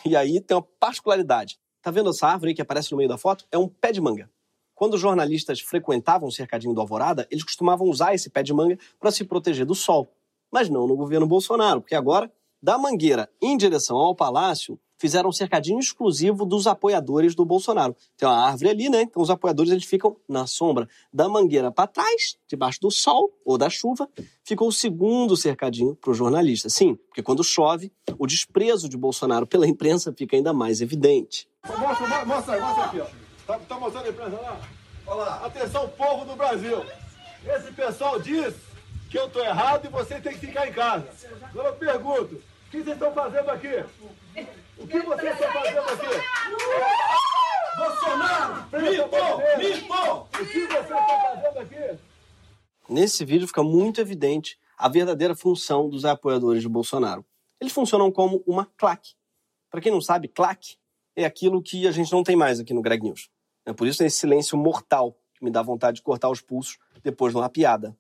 E 0.05 0.17
aí 0.17 0.41
tem 0.41 0.57
uma 0.57 0.67
particularidade. 0.81 1.59
Tá 1.85 1.91
vendo 1.91 2.09
essa 2.09 2.27
árvore 2.27 2.55
que 2.55 2.63
aparece 2.63 2.91
no 2.93 2.97
meio 2.97 3.11
da 3.11 3.19
foto? 3.19 3.45
É 3.53 3.59
um 3.59 3.69
pé 3.69 3.93
de 3.93 4.01
manga. 4.01 4.31
Quando 4.75 4.95
os 4.95 5.01
jornalistas 5.01 5.61
frequentavam 5.61 6.27
o 6.27 6.33
cercadinho 6.33 6.73
do 6.73 6.81
Alvorada, 6.81 7.29
eles 7.31 7.45
costumavam 7.45 7.87
usar 7.87 8.15
esse 8.15 8.31
pé 8.31 8.43
de 8.43 8.55
manga 8.55 8.79
para 8.99 9.11
se 9.11 9.23
proteger 9.23 9.67
do 9.67 9.75
sol. 9.75 10.11
Mas 10.51 10.71
não 10.71 10.87
no 10.87 10.97
governo 10.97 11.27
Bolsonaro, 11.27 11.83
porque 11.83 11.95
agora, 11.95 12.33
da 12.63 12.79
Mangueira 12.79 13.31
em 13.39 13.55
direção 13.55 13.99
ao 13.99 14.17
palácio, 14.17 14.81
fizeram 14.99 15.29
um 15.29 15.33
cercadinho 15.33 15.79
exclusivo 15.79 16.45
dos 16.45 16.67
apoiadores 16.67 17.35
do 17.35 17.45
Bolsonaro. 17.45 17.97
Tem 18.17 18.29
uma 18.29 18.47
árvore 18.47 18.71
ali, 18.71 18.89
né? 18.89 19.03
Então 19.03 19.23
os 19.23 19.31
apoiadores 19.31 19.73
eles 19.73 19.85
ficam 19.85 20.17
na 20.29 20.47
sombra. 20.47 20.89
Da 21.13 21.29
Mangueira 21.29 21.71
para 21.71 21.87
trás, 21.87 22.37
debaixo 22.49 22.81
do 22.81 22.91
sol 22.91 23.33
ou 23.45 23.59
da 23.59 23.69
chuva, 23.71 24.09
ficou 24.45 24.69
o 24.69 24.73
segundo 24.73 25.37
cercadinho 25.37 25.95
para 25.97 26.11
os 26.11 26.17
jornalistas. 26.17 26.73
Sim, 26.75 26.95
porque 26.95 27.23
quando 27.23 27.43
chove, 27.45 27.93
o 28.19 28.27
desprezo 28.27 28.89
de 28.89 28.97
Bolsonaro 28.97 29.47
pela 29.47 29.67
imprensa 29.67 30.13
fica 30.17 30.37
ainda 30.37 30.53
mais 30.53 30.81
evidente. 30.81 31.49
Mostra, 31.67 32.25
mostra, 32.25 32.61
mostra 32.61 32.85
aqui, 32.85 33.01
ó. 33.01 33.07
Tá, 33.47 33.59
tá 33.59 33.79
mostrando 33.79 34.07
a 34.07 34.11
imprensa 34.11 34.41
lá? 34.41 34.61
Olha 35.07 35.17
lá. 35.17 35.47
Atenção, 35.47 35.89
povo 35.89 36.25
do 36.25 36.37
Brasil. 36.37 36.85
Esse 37.47 37.73
pessoal 37.73 38.19
diz 38.19 38.55
que 39.11 39.19
eu 39.19 39.29
tô 39.29 39.41
errado 39.41 39.87
e 39.87 39.89
vocês 39.89 40.23
têm 40.23 40.33
que 40.33 40.47
ficar 40.47 40.67
em 40.67 40.73
casa. 40.73 41.07
Agora 41.43 41.69
eu 41.69 41.75
pergunto, 41.75 42.35
o 42.35 42.54
que 42.75 42.83
vocês 42.83 42.97
estão 42.97 43.13
fazendo 43.13 43.51
aqui? 43.51 43.69
O 44.77 44.87
que 44.87 45.01
vocês 45.01 45.33
estão 45.33 45.53
fazendo 45.53 45.79
aqui? 45.79 46.07
Bolsonaro! 47.77 48.55
Mito! 48.73 49.59
Mito! 49.59 49.95
O 49.95 50.29
que 50.29 50.67
vocês 50.67 50.81
estão 50.81 50.99
fazendo 50.99 51.59
aqui? 51.59 51.99
Nesse 52.89 53.25
vídeo 53.25 53.47
fica 53.47 53.63
muito 53.63 54.01
evidente 54.01 54.59
a 54.77 54.89
verdadeira 54.89 55.37
função 55.37 55.89
dos 55.89 56.05
apoiadores 56.05 56.63
de 56.63 56.69
Bolsonaro. 56.69 57.25
Eles 57.61 57.73
funcionam 57.73 58.11
como 58.11 58.43
uma 58.45 58.67
claque. 58.77 59.15
Para 59.71 59.81
quem 59.81 59.93
não 59.93 60.01
sabe, 60.01 60.27
claque 60.27 60.77
é 61.15 61.25
aquilo 61.25 61.63
que 61.63 61.87
a 61.87 61.93
gente 61.93 62.13
não 62.13 62.25
tem 62.25 62.35
mais 62.35 62.59
aqui 62.59 62.75
no 62.75 62.83
Greg 62.83 63.05
News. 63.05 63.31
É 63.65 63.73
por 63.73 63.87
isso 63.87 64.03
esse 64.03 64.19
silêncio 64.19 64.59
mortal 64.59 65.17
que 65.33 65.45
me 65.45 65.51
dá 65.51 65.63
vontade 65.63 65.99
de 65.99 66.03
cortar 66.03 66.29
os 66.29 66.41
pulsos 66.41 66.77
depois 67.05 67.33
de 67.33 67.39
uma 67.39 67.49
piada. 67.49 67.97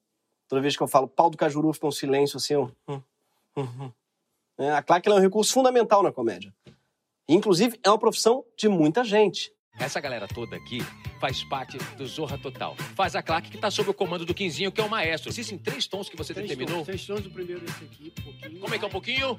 Toda 0.48 0.60
vez 0.60 0.76
que 0.76 0.82
eu 0.82 0.88
falo 0.88 1.06
pau 1.06 1.30
do 1.30 1.36
cajuru, 1.36 1.72
fica 1.72 1.86
um 1.86 1.92
silêncio 1.92 2.36
assim. 2.38 2.56
Um... 2.56 3.92
a 4.58 4.82
claque 4.82 5.08
é 5.08 5.12
um 5.12 5.18
recurso 5.18 5.52
fundamental 5.52 6.02
na 6.02 6.12
comédia. 6.12 6.52
Inclusive, 7.28 7.78
é 7.82 7.88
uma 7.88 7.98
profissão 7.98 8.44
de 8.56 8.68
muita 8.68 9.04
gente. 9.04 9.50
Essa 9.78 10.00
galera 10.00 10.28
toda 10.28 10.54
aqui 10.54 10.78
faz 11.20 11.42
parte 11.44 11.78
do 11.96 12.06
Zorra 12.06 12.38
Total. 12.38 12.76
Faz 12.94 13.16
a 13.16 13.22
claque 13.22 13.50
que 13.50 13.58
tá 13.58 13.70
sob 13.70 13.90
o 13.90 13.94
comando 13.94 14.24
do 14.24 14.32
Quinzinho, 14.32 14.70
que 14.70 14.80
é 14.80 14.84
o 14.84 14.90
maestro. 14.90 15.30
Existem 15.30 15.58
três 15.58 15.86
tons 15.86 16.08
que 16.08 16.16
você 16.16 16.32
três 16.32 16.48
determinou. 16.48 16.78
Tons, 16.78 16.86
três 16.86 17.06
tons 17.06 17.22
do 17.22 17.30
primeiro 17.30 17.64
esse 17.64 17.84
aqui, 17.84 18.12
um 18.18 18.22
pouquinho. 18.22 18.60
Como 18.60 18.74
é 18.74 18.78
que 18.78 18.84
é 18.84 18.88
um 18.88 18.90
pouquinho? 18.90 19.38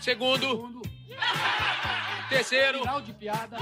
Segundo. 0.00 0.46
Segundo. 0.48 0.82
Terceiro. 2.28 2.78
Final 2.80 3.00
de 3.02 3.12
piada. 3.12 3.58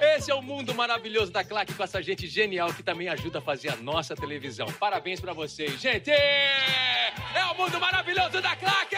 Esse 0.00 0.30
é 0.30 0.34
o 0.34 0.42
mundo 0.42 0.72
maravilhoso 0.74 1.32
da 1.32 1.42
Claque 1.42 1.74
com 1.74 1.82
essa 1.82 2.00
gente 2.00 2.28
genial 2.28 2.72
que 2.72 2.84
também 2.84 3.08
ajuda 3.08 3.38
a 3.38 3.42
fazer 3.42 3.70
a 3.70 3.76
nossa 3.76 4.14
televisão. 4.14 4.66
Parabéns 4.78 5.20
pra 5.20 5.32
vocês, 5.32 5.80
gente! 5.80 6.12
É 7.34 7.44
o 7.52 7.56
mundo 7.56 7.80
maravilhoso 7.80 8.40
da 8.40 8.56
Claque! 8.56 8.96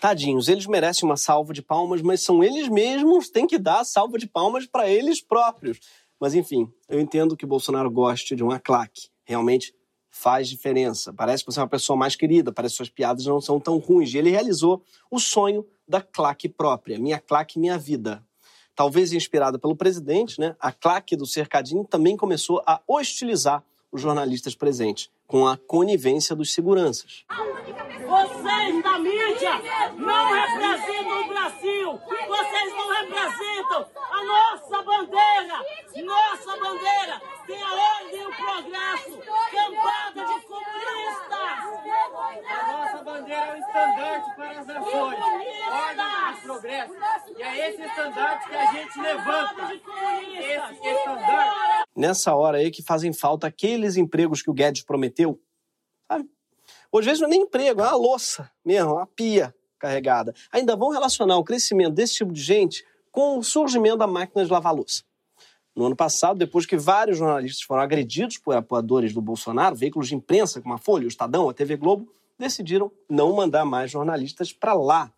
Tadinhos, 0.00 0.48
eles 0.48 0.66
merecem 0.66 1.08
uma 1.08 1.16
salva 1.16 1.52
de 1.52 1.62
palmas, 1.62 2.02
mas 2.02 2.20
são 2.20 2.44
eles 2.44 2.68
mesmos 2.68 3.28
têm 3.28 3.46
que 3.46 3.58
dar 3.58 3.84
salva 3.84 4.18
de 4.18 4.26
palmas 4.26 4.66
para 4.66 4.88
eles 4.88 5.20
próprios. 5.20 5.80
Mas 6.20 6.34
enfim, 6.34 6.70
eu 6.88 7.00
entendo 7.00 7.36
que 7.36 7.46
Bolsonaro 7.46 7.90
goste 7.90 8.36
de 8.36 8.42
uma 8.42 8.60
claque. 8.60 9.08
Realmente 9.24 9.74
faz 10.08 10.48
diferença. 10.48 11.12
Parece 11.12 11.44
que 11.44 11.52
você 11.52 11.60
é 11.60 11.62
uma 11.62 11.68
pessoa 11.68 11.96
mais 11.96 12.16
querida, 12.16 12.52
parece 12.52 12.74
que 12.74 12.76
suas 12.78 12.88
piadas 12.88 13.26
não 13.26 13.40
são 13.40 13.60
tão 13.60 13.78
ruins. 13.78 14.14
E 14.14 14.18
ele 14.18 14.30
realizou 14.30 14.82
o 15.10 15.18
sonho 15.18 15.66
da 15.86 16.00
claque 16.00 16.48
própria, 16.48 16.98
minha 16.98 17.18
claque, 17.18 17.58
minha 17.58 17.76
vida. 17.76 18.24
Talvez 18.74 19.12
inspirada 19.12 19.58
pelo 19.58 19.76
presidente, 19.76 20.38
né, 20.38 20.54
a 20.60 20.70
claque 20.70 21.16
do 21.16 21.26
cercadinho 21.26 21.84
também 21.84 22.16
começou 22.16 22.62
a 22.66 22.80
hostilizar 22.86 23.64
os 23.90 24.00
jornalistas 24.00 24.54
presentes, 24.54 25.10
com 25.26 25.46
a 25.46 25.56
conivência 25.56 26.36
dos 26.36 26.52
seguranças. 26.52 27.24
Vocês 28.06 28.82
da 28.82 28.98
mídia 28.98 29.52
não 29.96 30.32
representam 30.32 31.20
o 31.20 31.28
Brasil. 31.28 32.00
Vocês 32.28 32.72
não 32.74 32.88
representam 32.92 33.86
a 34.10 34.24
nossa 34.24 34.82
bandeira. 34.82 35.56
Nossa 36.04 36.56
bandeira 36.56 37.20
tem 37.46 37.62
a 37.62 37.72
ordem 37.72 38.20
e 38.20 38.26
o 38.26 38.36
progresso. 38.36 39.18
Cambada 39.50 40.24
de 40.24 40.40
comunistas. 40.46 41.36
A 42.48 42.72
nossa 42.72 43.04
bandeira 43.04 43.46
é 43.46 43.54
o 43.54 43.58
estandarte 43.58 44.36
para 44.36 44.60
as 44.60 44.66
nações. 44.66 44.94
Ordem 44.94 45.46
e 45.48 46.40
progresso. 46.46 46.94
E 47.36 47.42
é 47.42 47.68
esse 47.68 47.82
estandarte 47.82 48.48
que 48.48 48.56
a 48.56 48.66
gente 48.72 49.00
levanta. 49.00 49.74
Esse 49.74 50.88
estandarte. 50.88 51.86
Nessa 52.06 52.36
hora 52.36 52.58
aí 52.58 52.70
que 52.70 52.84
fazem 52.84 53.12
falta 53.12 53.48
aqueles 53.48 53.96
empregos 53.96 54.40
que 54.40 54.48
o 54.48 54.52
Guedes 54.54 54.84
prometeu, 54.84 55.40
sabe? 56.06 56.30
Ou 56.92 57.00
às 57.00 57.04
vezes 57.04 57.20
não 57.20 57.26
é 57.26 57.30
nem 57.32 57.42
emprego, 57.42 57.80
é 57.80 57.84
uma 57.84 57.96
louça 57.96 58.48
mesmo, 58.64 58.92
uma 58.92 59.08
pia 59.08 59.52
carregada. 59.76 60.32
Ainda 60.52 60.76
vão 60.76 60.90
relacionar 60.90 61.36
o 61.36 61.42
crescimento 61.42 61.94
desse 61.94 62.14
tipo 62.14 62.32
de 62.32 62.40
gente 62.40 62.86
com 63.10 63.38
o 63.38 63.42
surgimento 63.42 63.96
da 63.96 64.06
máquina 64.06 64.44
de 64.44 64.52
lavar 64.52 64.72
louça. 64.72 65.02
No 65.74 65.86
ano 65.86 65.96
passado, 65.96 66.38
depois 66.38 66.64
que 66.64 66.76
vários 66.76 67.18
jornalistas 67.18 67.62
foram 67.62 67.82
agredidos 67.82 68.38
por 68.38 68.54
apoiadores 68.54 69.12
do 69.12 69.20
Bolsonaro, 69.20 69.74
veículos 69.74 70.06
de 70.06 70.14
imprensa 70.14 70.62
como 70.62 70.74
a 70.74 70.78
Folha, 70.78 71.06
o 71.06 71.08
Estadão, 71.08 71.48
a 71.48 71.52
TV 71.52 71.76
Globo, 71.76 72.08
decidiram 72.38 72.92
não 73.10 73.34
mandar 73.34 73.64
mais 73.64 73.90
jornalistas 73.90 74.52
para 74.52 74.74
lá. 74.74 75.12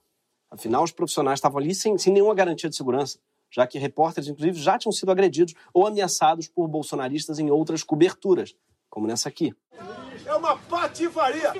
Afinal, 0.51 0.85
os 0.85 0.92
profissionais 0.92 1.37
estavam 1.37 1.59
ali 1.59 1.74
sem, 1.74 1.98
sem 1.98 2.14
nenhuma 2.14 2.35
garantia 2.35 2.70
de 2.70 2.77
segurança, 2.77 3.18
já 3.50 3.66
que 3.66 3.78
repórteres, 3.78 4.28
inclusive, 4.28 4.58
já 4.61 4.78
tinham 4.78 4.92
sido 4.92 5.11
agredidos 5.11 5.54
ou 5.72 5.87
ameaçados 5.87 6.48
por 6.48 6.68
bolsonaristas 6.68 7.38
em 7.38 7.50
outras 7.50 7.82
coberturas, 7.82 8.54
como 8.90 9.06
nessa 9.06 9.28
aqui. 9.28 9.54
É 10.26 10.34
uma 10.34 10.58
patifaria. 10.58 11.52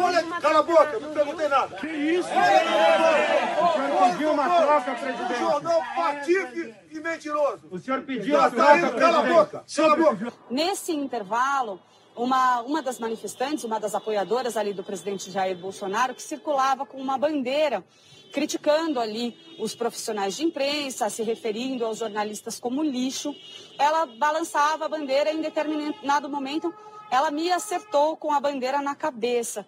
Olha, 0.00 0.22
cala 0.40 0.60
a 0.60 0.62
boca, 0.62 1.00
não 1.00 1.12
perguntei 1.12 1.48
nada. 1.48 1.76
Que 1.76 1.88
isso? 1.88 2.28
O 2.28 3.72
senhor 3.72 4.10
pediu 4.12 4.32
uma 4.32 4.60
troca, 4.60 4.94
presidente. 4.94 5.38
jornal 5.40 5.82
patife 5.96 6.74
e 6.92 7.00
mentiroso. 7.00 7.66
O 7.68 7.78
senhor 7.80 8.02
pediu 8.02 8.36
Já 8.36 8.46
a 8.46 8.50
tá 8.50 8.78
troca, 8.78 8.98
cala 8.98 9.18
a 9.18 9.22
boca, 9.22 9.64
cala 9.74 9.92
a 9.92 9.96
boca. 9.96 10.32
Nesse 10.48 10.92
intervalo, 10.92 11.80
uma, 12.16 12.60
uma 12.62 12.82
das 12.82 12.98
manifestantes, 12.98 13.64
uma 13.64 13.80
das 13.80 13.94
apoiadoras 13.94 14.56
ali 14.56 14.72
do 14.72 14.84
presidente 14.84 15.30
Jair 15.30 15.56
Bolsonaro, 15.56 16.14
que 16.14 16.22
circulava 16.22 16.84
com 16.84 16.98
uma 16.98 17.16
bandeira 17.18 17.84
criticando 18.32 18.98
ali 18.98 19.36
os 19.58 19.74
profissionais 19.74 20.34
de 20.34 20.44
imprensa, 20.44 21.08
se 21.10 21.22
referindo 21.22 21.84
aos 21.84 21.98
jornalistas 21.98 22.58
como 22.58 22.82
lixo, 22.82 23.34
ela 23.78 24.06
balançava 24.06 24.86
a 24.86 24.88
bandeira 24.88 25.30
e 25.30 25.36
em 25.36 25.42
determinado 25.42 26.28
momento 26.28 26.72
ela 27.10 27.30
me 27.30 27.52
acertou 27.52 28.16
com 28.16 28.32
a 28.32 28.40
bandeira 28.40 28.80
na 28.80 28.94
cabeça. 28.94 29.66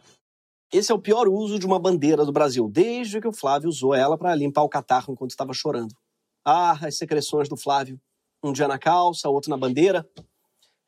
Esse 0.72 0.90
é 0.90 0.94
o 0.94 0.98
pior 0.98 1.28
uso 1.28 1.59
de 1.59 1.66
uma 1.66 1.78
bandeira 1.78 2.24
do 2.24 2.33
Brasil, 2.33 2.68
desde 2.68 3.20
que 3.20 3.28
o 3.28 3.33
Flávio 3.33 3.68
usou 3.68 3.94
ela 3.94 4.16
para 4.16 4.35
limpar 4.35 4.62
o 4.62 4.68
catarro 4.68 5.12
enquanto 5.12 5.30
estava 5.30 5.52
chorando. 5.52 5.94
Ah, 6.44 6.87
as 6.87 6.96
secreções 6.96 7.48
do 7.48 7.57
Flávio. 7.57 8.00
Um 8.42 8.52
dia 8.52 8.66
na 8.66 8.78
calça, 8.78 9.28
outro 9.28 9.50
na 9.50 9.57
bandeira. 9.57 10.09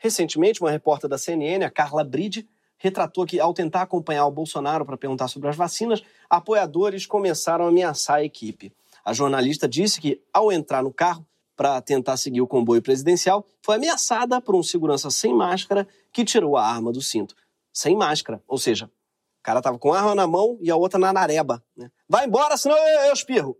Recentemente, 0.06 0.60
uma 0.60 0.70
repórter 0.70 1.10
da 1.10 1.18
CNN, 1.18 1.64
a 1.64 1.70
Carla 1.70 2.04
Bride, 2.04 2.48
retratou 2.78 3.26
que, 3.26 3.40
ao 3.40 3.52
tentar 3.52 3.82
acompanhar 3.82 4.24
o 4.24 4.30
Bolsonaro 4.30 4.86
para 4.86 4.96
perguntar 4.96 5.26
sobre 5.26 5.48
as 5.48 5.56
vacinas, 5.56 6.00
apoiadores 6.30 7.06
começaram 7.06 7.64
a 7.64 7.68
ameaçar 7.70 8.18
a 8.18 8.22
equipe. 8.22 8.72
A 9.04 9.12
jornalista 9.12 9.68
disse 9.68 10.00
que, 10.00 10.22
ao 10.32 10.52
entrar 10.52 10.84
no 10.84 10.92
carro 10.92 11.26
para 11.56 11.80
tentar 11.80 12.16
seguir 12.18 12.40
o 12.40 12.46
comboio 12.46 12.80
presidencial, 12.80 13.44
foi 13.60 13.74
ameaçada 13.74 14.40
por 14.40 14.54
um 14.54 14.62
segurança 14.62 15.10
sem 15.10 15.34
máscara 15.34 15.88
que 16.12 16.24
tirou 16.24 16.56
a 16.56 16.64
arma 16.64 16.92
do 16.92 17.02
cinto. 17.02 17.34
Sem 17.72 17.96
máscara, 17.96 18.40
ou 18.46 18.58
seja, 18.58 18.86
o 18.86 19.42
cara 19.42 19.58
estava 19.58 19.76
com 19.76 19.92
a 19.92 19.98
arma 19.98 20.14
na 20.14 20.26
mão 20.28 20.56
e 20.60 20.70
a 20.70 20.76
outra 20.76 21.00
na 21.00 21.12
nareba. 21.12 21.60
Né? 21.76 21.90
Vai 22.08 22.26
embora, 22.26 22.56
senão 22.56 22.76
eu, 22.76 23.06
eu 23.06 23.12
espirro. 23.12 23.56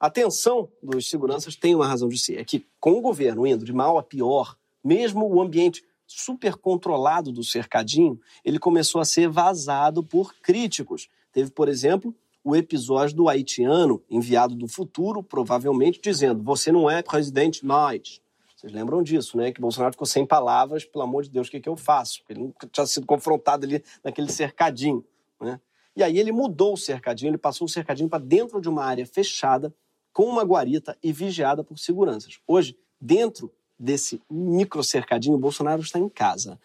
A 0.00 0.08
tensão 0.08 0.72
dos 0.82 1.10
seguranças 1.10 1.56
tem 1.56 1.74
uma 1.74 1.86
razão 1.86 2.08
de 2.08 2.16
ser. 2.16 2.40
É 2.40 2.44
que, 2.44 2.66
com 2.80 2.92
o 2.92 3.02
governo 3.02 3.46
indo 3.46 3.66
de 3.66 3.72
mal 3.74 3.98
a 3.98 4.02
pior, 4.02 4.56
mesmo 4.82 5.26
o 5.26 5.40
ambiente 5.40 5.84
super 6.06 6.56
controlado 6.56 7.32
do 7.32 7.42
cercadinho, 7.42 8.20
ele 8.44 8.58
começou 8.58 9.00
a 9.00 9.04
ser 9.04 9.28
vazado 9.28 10.02
por 10.02 10.34
críticos. 10.34 11.08
Teve, 11.32 11.50
por 11.50 11.68
exemplo, 11.68 12.14
o 12.44 12.56
episódio 12.56 13.16
do 13.16 13.28
haitiano 13.28 14.02
enviado 14.10 14.54
do 14.54 14.68
futuro, 14.68 15.22
provavelmente 15.22 16.00
dizendo: 16.02 16.42
Você 16.42 16.72
não 16.72 16.90
é 16.90 17.02
presidente 17.02 17.64
mais. 17.64 18.20
Vocês 18.56 18.72
lembram 18.72 19.02
disso, 19.02 19.36
né? 19.36 19.50
Que 19.50 19.60
Bolsonaro 19.60 19.92
ficou 19.92 20.06
sem 20.06 20.24
palavras, 20.24 20.84
pelo 20.84 21.02
amor 21.02 21.24
de 21.24 21.30
Deus, 21.30 21.48
o 21.48 21.50
que, 21.50 21.60
que 21.60 21.68
eu 21.68 21.76
faço? 21.76 22.22
Ele 22.28 22.40
nunca 22.40 22.68
tinha 22.70 22.86
sido 22.86 23.06
confrontado 23.06 23.66
ali 23.66 23.82
naquele 24.04 24.30
cercadinho, 24.30 25.04
né? 25.40 25.60
E 25.94 26.02
aí 26.02 26.18
ele 26.18 26.32
mudou 26.32 26.74
o 26.74 26.76
cercadinho, 26.76 27.30
ele 27.30 27.38
passou 27.38 27.66
o 27.66 27.68
cercadinho 27.68 28.08
para 28.08 28.22
dentro 28.22 28.60
de 28.60 28.68
uma 28.68 28.84
área 28.84 29.04
fechada, 29.04 29.74
com 30.12 30.24
uma 30.24 30.42
guarita 30.42 30.96
e 31.02 31.12
vigiada 31.12 31.64
por 31.64 31.78
seguranças. 31.78 32.38
Hoje, 32.46 32.76
dentro 33.00 33.52
desse 33.82 34.22
micro 34.30 34.82
cercadinho, 34.84 35.34
o 35.34 35.40
Bolsonaro 35.40 35.82
está 35.82 35.98
em 35.98 36.08
casa. 36.08 36.58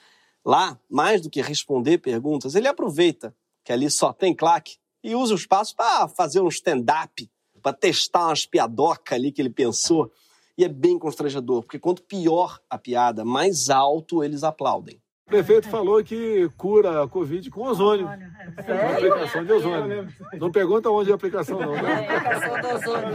Lá, 0.46 0.80
mais 0.90 1.22
do 1.22 1.30
que 1.30 1.42
responder 1.42 1.98
perguntas, 1.98 2.56
ele 2.56 2.68
aproveita 2.68 3.36
que 3.64 3.74
ali 3.74 3.90
só 3.90 4.14
tem 4.14 4.34
claque 4.34 4.78
e 5.04 5.16
usa 5.16 5.34
o 5.34 5.38
espaço 5.38 5.76
para 5.76 6.08
fazer 6.08 6.40
um 6.40 6.48
stand-up, 6.48 7.30
para 7.62 7.74
testar 7.74 8.28
umas 8.28 8.46
piadocas 8.46 9.18
ali 9.18 9.32
que 9.32 9.42
ele 9.42 9.50
pensou. 9.50 10.12
E 10.58 10.64
é 10.64 10.70
bem 10.70 10.98
constrangedor, 10.98 11.64
porque 11.64 11.80
quanto 11.80 12.04
pior 12.04 12.60
a 12.70 12.78
piada, 12.78 13.26
mais 13.26 13.70
alto 13.70 14.24
eles 14.24 14.44
aplaudem. 14.44 15.02
O 15.28 15.30
prefeito 15.30 15.68
falou 15.68 16.02
que 16.02 16.50
cura 16.56 17.04
a 17.04 17.08
Covid 17.08 17.52
com 17.52 17.64
ozônio. 17.64 18.08
Com 18.08 18.96
aplicação 18.96 19.44
de 19.44 19.52
ozônio. 19.52 20.08
Não 20.40 20.50
pergunta 20.50 20.90
onde 20.90 21.10
é 21.10 21.12
a 21.12 21.16
aplicação, 21.16 21.60
não. 21.60 21.74
Né? 21.74 22.08
É, 22.08 22.16
aplicação 22.16 22.62
do 22.62 22.68
ozônio. 22.70 23.14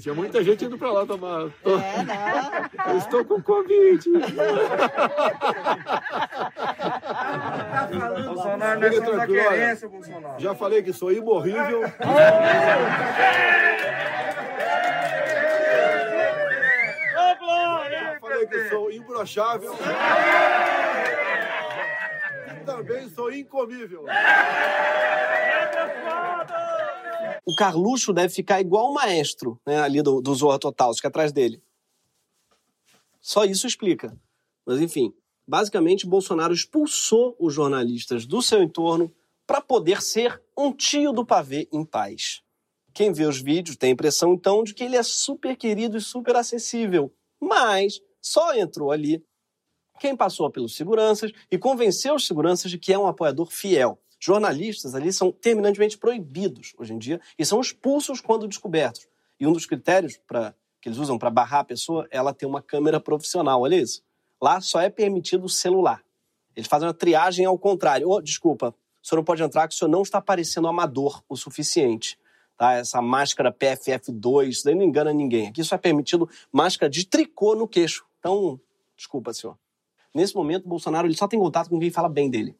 Tinha 0.00 0.14
muita 0.16 0.42
gente 0.42 0.64
indo 0.64 0.76
pra 0.76 0.90
lá 0.90 1.06
tomar. 1.06 1.48
Tô... 1.62 1.70
Eu 2.90 2.98
estou 2.98 3.24
com 3.24 3.40
Covid. 3.40 4.10
Bolsonaro, 8.26 8.80
Fica 8.80 8.90
nós 8.90 8.94
somos 8.96 9.16
da 9.16 9.26
querência, 9.28 9.88
Bolsonaro. 9.88 10.40
Já 10.40 10.56
falei 10.56 10.82
que 10.82 10.92
sou 10.92 11.12
imorrível. 11.12 11.82
Que 18.46 18.68
sou 18.68 18.90
imbrochável. 18.90 19.72
E 22.48 22.64
também 22.64 23.08
sou 23.10 23.32
incomível. 23.32 24.04
O 27.44 27.54
Carluxo 27.56 28.12
deve 28.12 28.32
ficar 28.32 28.60
igual 28.60 28.90
o 28.90 28.94
maestro 28.94 29.60
né, 29.66 29.80
ali 29.80 30.00
do, 30.02 30.20
do 30.20 30.34
Zorra 30.34 30.58
Total, 30.58 30.94
fica 30.94 31.08
atrás 31.08 31.32
dele. 31.32 31.62
Só 33.20 33.44
isso 33.44 33.66
explica. 33.66 34.16
Mas 34.64 34.80
enfim, 34.80 35.12
basicamente 35.46 36.06
Bolsonaro 36.06 36.52
expulsou 36.52 37.36
os 37.38 37.52
jornalistas 37.52 38.26
do 38.26 38.40
seu 38.40 38.62
entorno 38.62 39.12
para 39.46 39.60
poder 39.60 40.00
ser 40.00 40.40
um 40.56 40.72
tio 40.72 41.12
do 41.12 41.26
pavê 41.26 41.68
em 41.72 41.84
paz. 41.84 42.42
Quem 42.94 43.12
vê 43.12 43.24
os 43.24 43.40
vídeos 43.40 43.76
tem 43.76 43.90
a 43.90 43.92
impressão 43.92 44.34
então 44.34 44.62
de 44.62 44.74
que 44.74 44.84
ele 44.84 44.96
é 44.96 45.02
super 45.02 45.56
querido 45.56 45.96
e 45.96 46.00
super 46.00 46.36
acessível. 46.36 47.12
Mas 47.40 48.00
só 48.22 48.54
entrou 48.54 48.92
ali 48.92 49.22
quem 50.00 50.16
passou 50.16 50.50
pelos 50.50 50.74
seguranças 50.74 51.30
e 51.50 51.58
convenceu 51.58 52.14
os 52.14 52.26
seguranças 52.26 52.70
de 52.70 52.78
que 52.78 52.92
é 52.92 52.98
um 52.98 53.06
apoiador 53.06 53.50
fiel. 53.50 53.98
Jornalistas 54.18 54.94
ali 54.94 55.12
são 55.12 55.32
terminantemente 55.32 55.98
proibidos 55.98 56.72
hoje 56.78 56.94
em 56.94 56.98
dia 56.98 57.20
e 57.38 57.44
são 57.44 57.60
expulsos 57.60 58.20
quando 58.20 58.48
descobertos. 58.48 59.06
E 59.38 59.46
um 59.46 59.52
dos 59.52 59.66
critérios 59.66 60.16
para 60.26 60.54
que 60.80 60.88
eles 60.88 60.98
usam 60.98 61.18
para 61.18 61.30
barrar 61.30 61.60
a 61.60 61.64
pessoa 61.64 62.06
é 62.10 62.16
ela 62.16 62.32
ter 62.32 62.46
uma 62.46 62.62
câmera 62.62 62.98
profissional. 62.98 63.62
Olha 63.62 63.76
isso. 63.76 64.02
Lá 64.40 64.60
só 64.60 64.80
é 64.80 64.90
permitido 64.90 65.44
o 65.44 65.48
celular. 65.48 66.02
Eles 66.56 66.68
fazem 66.68 66.88
uma 66.88 66.94
triagem 66.94 67.46
ao 67.46 67.58
contrário. 67.58 68.08
Oh, 68.08 68.20
desculpa, 68.20 68.74
o 69.02 69.06
senhor 69.06 69.18
não 69.18 69.24
pode 69.24 69.42
entrar 69.42 69.68
que 69.68 69.74
o 69.74 69.78
senhor 69.78 69.90
não 69.90 70.02
está 70.02 70.20
parecendo 70.20 70.68
amador 70.68 71.22
o 71.28 71.36
suficiente. 71.36 72.18
Tá? 72.56 72.74
Essa 72.74 73.00
máscara 73.00 73.52
PFF2, 73.52 74.48
isso 74.48 74.64
daí 74.64 74.74
não 74.74 74.84
engana 74.84 75.12
ninguém. 75.12 75.48
Aqui 75.48 75.62
só 75.64 75.76
é 75.76 75.78
permitido 75.78 76.28
máscara 76.52 76.90
de 76.90 77.06
tricô 77.06 77.54
no 77.54 77.66
queixo. 77.66 78.04
Então, 78.22 78.60
desculpa, 78.96 79.34
senhor. 79.34 79.58
Nesse 80.14 80.36
momento, 80.36 80.68
Bolsonaro 80.68 81.08
ele 81.08 81.16
só 81.16 81.26
tem 81.26 81.40
contato 81.40 81.68
com 81.68 81.80
quem 81.80 81.90
fala 81.90 82.08
bem 82.08 82.30
dele. 82.30 82.56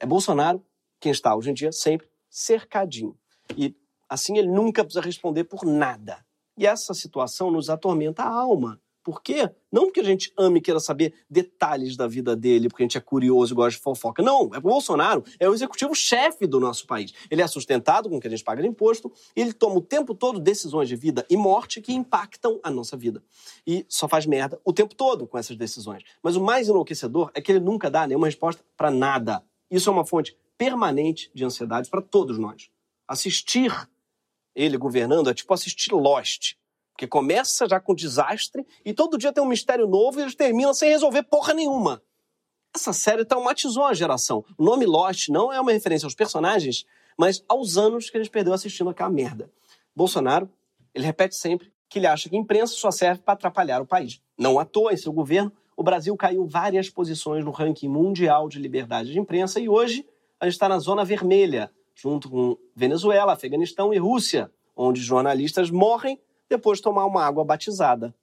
É 0.00 0.04
Bolsonaro 0.04 0.60
quem 0.98 1.12
está, 1.12 1.36
hoje 1.36 1.50
em 1.50 1.54
dia, 1.54 1.70
sempre 1.70 2.08
cercadinho. 2.28 3.16
E 3.56 3.76
assim 4.08 4.36
ele 4.38 4.48
nunca 4.48 4.82
precisa 4.82 5.04
responder 5.04 5.44
por 5.44 5.64
nada. 5.64 6.26
E 6.58 6.66
essa 6.66 6.92
situação 6.94 7.48
nos 7.48 7.70
atormenta 7.70 8.24
a 8.24 8.28
alma. 8.28 8.80
Por 9.04 9.22
quê? 9.22 9.50
Não 9.70 9.84
porque 9.84 10.00
a 10.00 10.04
gente 10.04 10.32
ame 10.36 10.58
e 10.58 10.62
queira 10.62 10.80
saber 10.80 11.12
detalhes 11.28 11.94
da 11.94 12.06
vida 12.06 12.34
dele, 12.34 12.70
porque 12.70 12.82
a 12.82 12.86
gente 12.86 12.96
é 12.96 13.00
curioso 13.00 13.52
e 13.52 13.54
gosta 13.54 13.76
de 13.76 13.82
fofoca. 13.82 14.22
Não, 14.22 14.50
é 14.54 14.58
o 14.58 14.62
Bolsonaro 14.62 15.22
é 15.38 15.46
o 15.46 15.52
executivo-chefe 15.52 16.46
do 16.46 16.58
nosso 16.58 16.86
país. 16.86 17.12
Ele 17.30 17.42
é 17.42 17.46
sustentado 17.46 18.08
com 18.08 18.16
o 18.16 18.20
que 18.20 18.26
a 18.26 18.30
gente 18.30 18.42
paga 18.42 18.62
de 18.62 18.68
imposto 18.68 19.12
e 19.36 19.42
ele 19.42 19.52
toma 19.52 19.76
o 19.76 19.82
tempo 19.82 20.14
todo 20.14 20.40
decisões 20.40 20.88
de 20.88 20.96
vida 20.96 21.26
e 21.28 21.36
morte 21.36 21.82
que 21.82 21.92
impactam 21.92 22.58
a 22.62 22.70
nossa 22.70 22.96
vida. 22.96 23.22
E 23.66 23.84
só 23.90 24.08
faz 24.08 24.24
merda 24.24 24.58
o 24.64 24.72
tempo 24.72 24.94
todo 24.94 25.26
com 25.26 25.36
essas 25.36 25.56
decisões. 25.56 26.02
Mas 26.22 26.34
o 26.34 26.42
mais 26.42 26.68
enlouquecedor 26.68 27.30
é 27.34 27.42
que 27.42 27.52
ele 27.52 27.60
nunca 27.60 27.90
dá 27.90 28.06
nenhuma 28.06 28.26
resposta 28.26 28.64
para 28.74 28.90
nada. 28.90 29.44
Isso 29.70 29.90
é 29.90 29.92
uma 29.92 30.06
fonte 30.06 30.34
permanente 30.56 31.30
de 31.34 31.44
ansiedade 31.44 31.90
para 31.90 32.00
todos 32.00 32.38
nós. 32.38 32.70
Assistir 33.06 33.70
ele 34.54 34.78
governando 34.78 35.28
é 35.28 35.34
tipo 35.34 35.52
assistir 35.52 35.92
Lost. 35.92 36.54
Porque 36.94 37.08
começa 37.08 37.68
já 37.68 37.80
com 37.80 37.92
desastre 37.92 38.64
e 38.84 38.94
todo 38.94 39.18
dia 39.18 39.32
tem 39.32 39.42
um 39.42 39.48
mistério 39.48 39.86
novo 39.86 40.20
e 40.20 40.22
eles 40.22 40.36
terminam 40.36 40.72
sem 40.72 40.88
resolver 40.90 41.24
porra 41.24 41.52
nenhuma. 41.52 42.00
Essa 42.72 42.92
série 42.92 43.24
traumatizou 43.24 43.84
a 43.84 43.94
geração. 43.94 44.44
O 44.56 44.64
nome 44.64 44.86
Lost 44.86 45.28
não 45.28 45.52
é 45.52 45.60
uma 45.60 45.72
referência 45.72 46.06
aos 46.06 46.14
personagens, 46.14 46.86
mas 47.18 47.44
aos 47.48 47.76
anos 47.76 48.08
que 48.08 48.16
a 48.16 48.22
gente 48.22 48.30
perdeu 48.30 48.52
assistindo 48.52 48.90
aquela 48.90 49.10
merda. 49.10 49.50
Bolsonaro, 49.94 50.48
ele 50.94 51.04
repete 51.04 51.34
sempre 51.34 51.72
que 51.88 51.98
ele 51.98 52.06
acha 52.06 52.28
que 52.28 52.36
a 52.36 52.38
imprensa 52.38 52.74
só 52.74 52.90
serve 52.92 53.22
para 53.22 53.34
atrapalhar 53.34 53.82
o 53.82 53.86
país. 53.86 54.20
Não 54.38 54.58
à 54.58 54.64
toa, 54.64 54.92
em 54.92 54.96
seu 54.96 55.12
governo, 55.12 55.52
o 55.76 55.82
Brasil 55.82 56.16
caiu 56.16 56.46
várias 56.46 56.88
posições 56.88 57.44
no 57.44 57.50
ranking 57.50 57.88
mundial 57.88 58.48
de 58.48 58.60
liberdade 58.60 59.12
de 59.12 59.18
imprensa 59.18 59.58
e 59.58 59.68
hoje 59.68 60.06
a 60.38 60.44
gente 60.44 60.54
está 60.54 60.68
na 60.68 60.78
zona 60.78 61.04
vermelha, 61.04 61.70
junto 61.94 62.30
com 62.30 62.56
Venezuela, 62.74 63.32
Afeganistão 63.32 63.92
e 63.92 63.98
Rússia, 63.98 64.50
onde 64.76 65.00
jornalistas 65.00 65.70
morrem 65.70 66.20
depois 66.48 66.78
de 66.78 66.84
tomar 66.84 67.04
uma 67.06 67.24
água 67.24 67.44
batizada. 67.44 68.14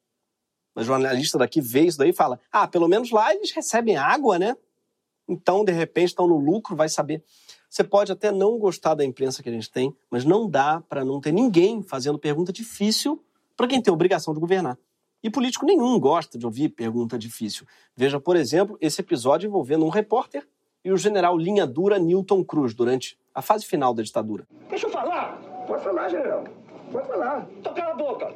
Mas 0.74 0.86
jornalista 0.86 1.38
daqui 1.38 1.60
vê 1.60 1.82
isso 1.82 1.98
daí 1.98 2.10
e 2.10 2.14
fala: 2.14 2.40
ah, 2.52 2.68
pelo 2.68 2.88
menos 2.88 3.12
lá 3.12 3.34
eles 3.34 3.52
recebem 3.52 3.98
água, 3.98 4.40
né? 4.40 4.56
Então, 5.28 5.64
de 5.64 5.72
repente, 5.72 6.10
estão 6.10 6.28
no 6.28 6.38
lucro, 6.38 6.76
vai 6.76 6.90
saber. 6.90 7.24
Você 7.70 7.84
pode 7.84 8.12
até 8.12 8.32
não 8.32 8.58
gostar 8.58 8.96
da 8.96 9.06
imprensa 9.06 9.42
que 9.42 9.48
a 9.48 9.52
gente 9.52 9.72
tem, 9.72 9.96
mas 10.10 10.26
não 10.26 10.50
dá 10.50 10.82
para 10.90 11.06
não 11.06 11.22
ter 11.22 11.32
ninguém 11.32 11.82
fazendo 11.82 12.20
pergunta 12.20 12.52
difícil 12.52 13.24
para 13.56 13.68
quem 13.68 13.82
tem 13.82 13.94
obrigação 13.94 14.34
de 14.34 14.40
governar. 14.40 14.78
E 15.24 15.30
político 15.30 15.66
nenhum 15.66 16.00
gosta 16.00 16.38
de 16.38 16.46
ouvir 16.46 16.70
pergunta 16.70 17.18
difícil. 17.18 17.66
Veja, 17.96 18.20
por 18.20 18.36
exemplo, 18.36 18.78
esse 18.82 19.00
episódio 19.00 19.48
envolvendo 19.48 19.86
um 19.86 19.90
repórter 19.90 20.46
e 20.84 20.92
o 20.92 20.98
general 20.98 21.38
linha 21.38 21.66
dura 21.66 22.00
Newton 22.00 22.44
Cruz 22.44 22.74
durante 22.74 23.18
a 23.34 23.42
fase 23.42 23.66
final 23.66 23.94
da 23.94 24.04
ditadura. 24.04 24.48
Deixa 24.68 24.88
eu 24.88 24.92
falar. 24.92 25.38
Pode 25.68 25.84
falar, 25.84 26.10
general. 26.10 26.44
Pode 26.92 27.08
falar. 27.08 27.48
Então 27.58 27.74
cala 27.74 27.92
a 27.92 27.96
boca. 27.96 28.34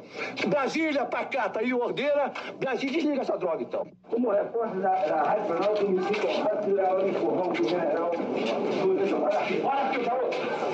Brasília, 0.48 1.04
pacata 1.04 1.62
e 1.62 1.74
ordeira. 1.74 2.32
Brasília, 2.58 2.94
desliga 2.94 3.20
essa 3.22 3.36
droga, 3.36 3.62
então. 3.62 3.86
Como 4.08 4.30
repórter 4.30 4.80
da, 4.80 5.06
da 5.06 5.22
Rádio 5.22 5.46
Planalto, 5.46 5.82
eu 5.82 5.90
me 5.90 6.02
sinto 6.02 6.26
honrado 6.26 6.62
por 6.62 6.72
levar 6.74 6.96
o 6.96 7.08
empurrão 7.08 7.52
que 7.52 7.62
o 7.62 7.68
general... 7.68 8.10
Olha 8.10 9.40
aqui, 9.40 9.60
olha 9.62 9.80
aqui. 9.80 9.98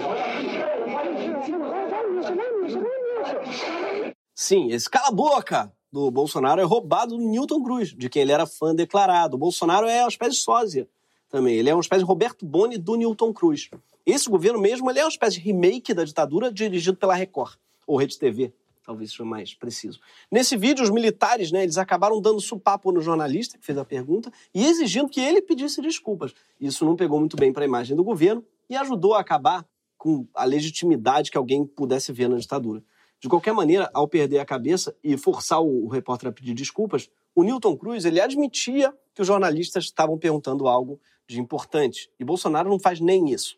Olha 0.07 0.25
aqui, 0.25 0.47
olha 0.55 0.65
aqui. 0.65 0.93
Vai 0.93 1.13
nisso, 1.13 2.35
vai 2.35 2.53
nisso, 2.63 2.79
vai 2.79 3.99
nisso. 3.99 4.17
Sim, 4.35 4.73
esse 4.73 4.89
cala 4.89 5.09
a 5.09 5.13
boca 5.13 5.73
do 5.93 6.11
Bolsonaro 6.11 6.61
é 6.61 6.65
roubado 6.65 7.17
do 7.17 7.23
Newton 7.23 7.63
Cruz, 7.63 7.95
de 7.95 8.09
quem 8.09 8.23
ele 8.23 8.33
era 8.33 8.47
fã 8.47 8.75
declarado. 8.75 9.37
O 9.37 9.39
Bolsonaro 9.39 9.87
é 9.87 10.01
uma 10.03 10.09
espécie 10.09 10.33
de 10.33 10.43
sósia 10.43 10.89
também. 11.31 11.55
Ele 11.55 11.69
é 11.71 11.75
uma 11.75 11.81
espécie 11.81 12.03
de 12.03 12.09
Roberto 12.09 12.45
Boni 12.45 12.79
do 12.79 12.97
Newton 12.97 13.33
Cruz. 13.33 13.71
Esse 14.05 14.29
governo 14.29 14.59
mesmo 14.59 14.91
ele 14.91 14.99
é 14.99 15.05
uma 15.05 15.11
espécie 15.11 15.39
de 15.39 15.45
remake 15.45 15.95
da 15.95 16.05
ditadura 16.05 16.51
dirigido 16.51 16.97
pela 16.97 17.15
Record, 17.15 17.55
ou 17.93 17.99
Rede 17.99 18.19
TV, 18.19 18.53
talvez 18.85 19.11
seja 19.11 19.25
mais 19.25 19.55
preciso. 19.55 20.01
Nesse 20.31 20.57
vídeo, 20.57 20.83
os 20.83 20.91
militares, 20.91 21.53
né, 21.53 21.63
eles 21.63 21.79
acabaram 21.79 22.21
dando 22.21 22.41
supapo 22.41 22.91
no 22.91 23.01
jornalista 23.01 23.59
que 23.59 23.65
fez 23.65 23.77
a 23.77 23.85
pergunta 23.85 24.33
e 24.55 24.65
exigindo 24.65 25.09
que 25.09 25.21
ele 25.21 25.43
pedisse 25.43 25.81
desculpas. 25.81 26.35
Isso 26.61 26.85
não 26.85 26.97
pegou 26.97 27.21
muito 27.21 27.37
bem 27.37 27.53
para 27.53 27.65
a 27.65 27.67
imagem 27.67 27.95
do 27.95 28.03
governo 28.03 28.45
e 28.69 28.77
ajudou 28.77 29.15
a 29.15 29.21
acabar 29.21 29.67
com 29.99 30.27
a 30.35 30.45
legitimidade 30.45 31.31
que 31.31 31.39
alguém 31.39 31.65
pudesse 31.65 32.13
ver 32.13 32.29
na 32.29 32.37
ditadura. 32.39 32.83
De 33.21 33.29
qualquer 33.29 33.53
maneira, 33.53 33.89
ao 33.95 34.09
perder 34.09 34.41
a 34.41 34.45
cabeça 34.45 34.97
e 35.05 35.17
forçar 35.17 35.63
o, 35.63 35.87
repórter 35.87 36.29
a 36.29 36.33
pedir 36.33 36.55
desculpas, 36.55 37.09
o 37.37 37.45
Newton 37.45 37.77
Cruz 37.77 38.05
ele 38.05 38.21
admitia 38.21 38.93
que 39.15 39.21
os 39.21 39.29
jornalistas 39.29 39.85
estavam 39.85 40.19
perguntando 40.19 40.67
algo 40.67 40.99
de 41.29 41.41
importante. 41.41 42.11
E 42.19 42.25
Bolsonaro 42.25 42.69
não 42.69 42.81
faz 42.81 42.99
nem 42.99 43.31
isso. 43.31 43.57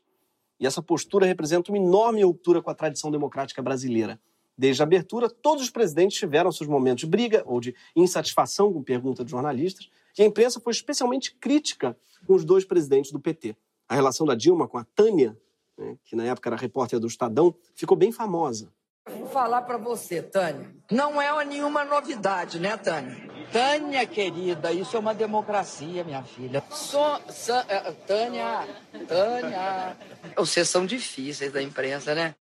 E 0.64 0.66
essa 0.66 0.81
postura 0.81 1.27
representa 1.27 1.70
uma 1.70 1.77
enorme 1.77 2.24
ruptura 2.24 2.62
com 2.62 2.70
a 2.70 2.74
tradição 2.74 3.11
democrática 3.11 3.61
brasileira. 3.61 4.18
Desde 4.57 4.81
a 4.81 4.85
abertura, 4.85 5.29
todos 5.29 5.62
os 5.62 5.68
presidentes 5.68 6.16
tiveram 6.16 6.50
seus 6.50 6.66
momentos 6.66 7.00
de 7.00 7.07
briga 7.07 7.42
ou 7.44 7.61
de 7.61 7.74
insatisfação 7.94 8.72
com 8.72 8.83
pergunta 8.83 9.22
de 9.22 9.31
jornalistas, 9.31 9.90
e 10.18 10.22
a 10.22 10.24
imprensa 10.24 10.59
foi 10.59 10.72
especialmente 10.72 11.35
crítica 11.35 11.94
com 12.27 12.33
os 12.35 12.46
dois 12.46 12.64
presidentes 12.64 13.12
do 13.12 13.20
PT. 13.20 13.55
A 13.87 13.94
relação 13.94 14.27
da 14.27 14.35
Dilma 14.35 14.66
com 14.66 14.79
a 14.79 14.85
Tânia, 14.85 15.37
né, 15.77 15.98
que 16.03 16.16
na 16.16 16.24
época 16.24 16.48
era 16.48 16.57
repórter 16.57 16.98
do 16.98 17.09
Estadão, 17.09 17.55
ficou 17.74 17.94
bem 17.94 18.11
famosa. 18.11 18.72
Vou 19.07 19.27
falar 19.27 19.62
para 19.62 19.77
você, 19.77 20.23
Tânia. 20.23 20.75
Não 20.90 21.21
é 21.21 21.45
nenhuma 21.45 21.85
novidade, 21.85 22.59
né, 22.59 22.77
Tânia? 22.77 23.14
Tânia, 23.53 24.07
querida, 24.07 24.73
isso 24.73 24.97
é 24.97 24.99
uma 24.99 25.14
democracia, 25.14 26.03
minha 26.03 26.23
filha. 26.25 26.64
So, 26.71 26.99
so, 27.31 27.53
uh, 27.53 27.95
Tânia, 28.07 28.67
Tânia. 29.07 29.97
Vocês 30.37 30.69
são 30.69 30.87
difíceis 30.87 31.53
da 31.53 31.62
imprensa, 31.62 32.14
né? 32.14 32.35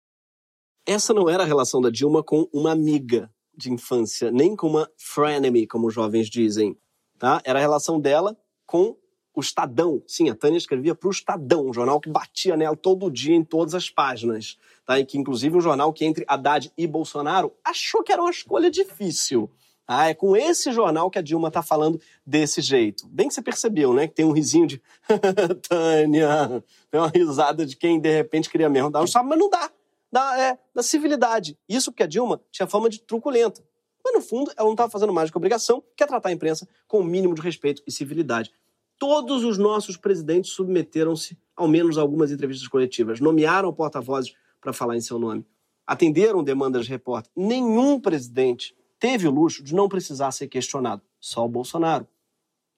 Essa 0.86 1.12
não 1.12 1.28
era 1.28 1.42
a 1.42 1.46
relação 1.46 1.80
da 1.80 1.90
Dilma 1.90 2.22
com 2.22 2.48
uma 2.52 2.70
amiga 2.70 3.28
de 3.54 3.72
infância, 3.72 4.30
nem 4.30 4.54
com 4.54 4.68
uma 4.68 4.88
frenemy, 4.96 5.66
como 5.66 5.88
os 5.88 5.94
jovens 5.94 6.30
dizem. 6.30 6.78
Tá? 7.18 7.42
Era 7.44 7.58
a 7.58 7.62
relação 7.62 8.00
dela 8.00 8.36
com 8.64 8.96
o 9.34 9.40
Estadão. 9.40 10.02
Sim, 10.06 10.30
a 10.30 10.34
Tânia 10.34 10.58
escrevia 10.58 10.94
para 10.94 11.08
o 11.08 11.12
Estadão, 11.12 11.68
um 11.68 11.72
jornal 11.72 12.00
que 12.00 12.08
batia 12.08 12.56
nela 12.56 12.76
todo 12.76 13.10
dia 13.10 13.34
em 13.34 13.44
todas 13.44 13.74
as 13.74 13.90
páginas. 13.90 14.58
Tá? 14.84 14.98
E 14.98 15.04
que, 15.04 15.18
inclusive, 15.18 15.56
um 15.56 15.60
jornal 15.60 15.92
que 15.92 16.04
entre 16.04 16.24
Haddad 16.26 16.72
e 16.76 16.86
Bolsonaro 16.86 17.52
achou 17.64 18.02
que 18.02 18.12
era 18.12 18.20
uma 18.20 18.30
escolha 18.30 18.70
difícil. 18.70 19.50
Ah, 19.86 20.08
é 20.08 20.14
com 20.14 20.36
esse 20.36 20.72
jornal 20.72 21.10
que 21.10 21.18
a 21.18 21.22
Dilma 21.22 21.48
está 21.48 21.62
falando 21.62 22.00
desse 22.24 22.60
jeito. 22.60 23.06
Bem 23.08 23.28
que 23.28 23.34
você 23.34 23.42
percebeu, 23.42 23.92
né? 23.92 24.06
Que 24.06 24.14
tem 24.14 24.24
um 24.24 24.32
risinho 24.32 24.66
de 24.66 24.80
Tânia, 25.68 26.64
tem 26.90 27.00
uma 27.00 27.08
risada 27.08 27.66
de 27.66 27.76
quem 27.76 28.00
de 28.00 28.10
repente 28.10 28.48
queria 28.48 28.68
mesmo 28.68 28.90
dar 28.90 29.02
um 29.02 29.06
salve, 29.06 29.28
mas 29.28 29.38
não 29.38 29.50
dá. 29.50 29.70
Da, 30.10 30.38
é, 30.38 30.58
da 30.74 30.82
civilidade. 30.82 31.58
Isso 31.68 31.90
porque 31.90 32.02
a 32.02 32.06
Dilma 32.06 32.40
tinha 32.50 32.66
fama 32.66 32.88
de 32.88 33.00
truculenta. 33.00 33.62
Mas, 34.04 34.14
no 34.14 34.20
fundo, 34.20 34.50
ela 34.56 34.66
não 34.66 34.72
estava 34.72 34.90
fazendo 34.90 35.12
mais 35.12 35.30
do 35.30 35.32
que 35.32 35.38
obrigação, 35.38 35.82
que 35.96 36.02
é 36.02 36.06
tratar 36.06 36.28
a 36.28 36.32
imprensa 36.32 36.68
com 36.86 36.98
o 36.98 37.04
mínimo 37.04 37.34
de 37.34 37.40
respeito 37.40 37.82
e 37.86 37.92
civilidade. 37.92 38.52
Todos 38.98 39.44
os 39.44 39.58
nossos 39.58 39.96
presidentes 39.96 40.52
submeteram-se, 40.52 41.36
ao 41.56 41.66
menos, 41.66 41.96
a 41.96 42.02
algumas 42.02 42.30
entrevistas 42.30 42.68
coletivas, 42.68 43.20
nomearam 43.20 43.72
porta-vozes 43.72 44.34
para 44.62 44.72
falar 44.72 44.96
em 44.96 45.00
seu 45.00 45.18
nome, 45.18 45.44
atenderam 45.86 46.42
demandas 46.42 46.86
de 46.86 46.92
repórter. 46.92 47.30
Nenhum 47.36 48.00
presidente 48.00 48.74
teve 48.98 49.26
o 49.26 49.30
luxo 49.30 49.62
de 49.62 49.74
não 49.74 49.88
precisar 49.88 50.30
ser 50.30 50.46
questionado, 50.46 51.02
só 51.20 51.44
o 51.44 51.48
Bolsonaro. 51.48 52.06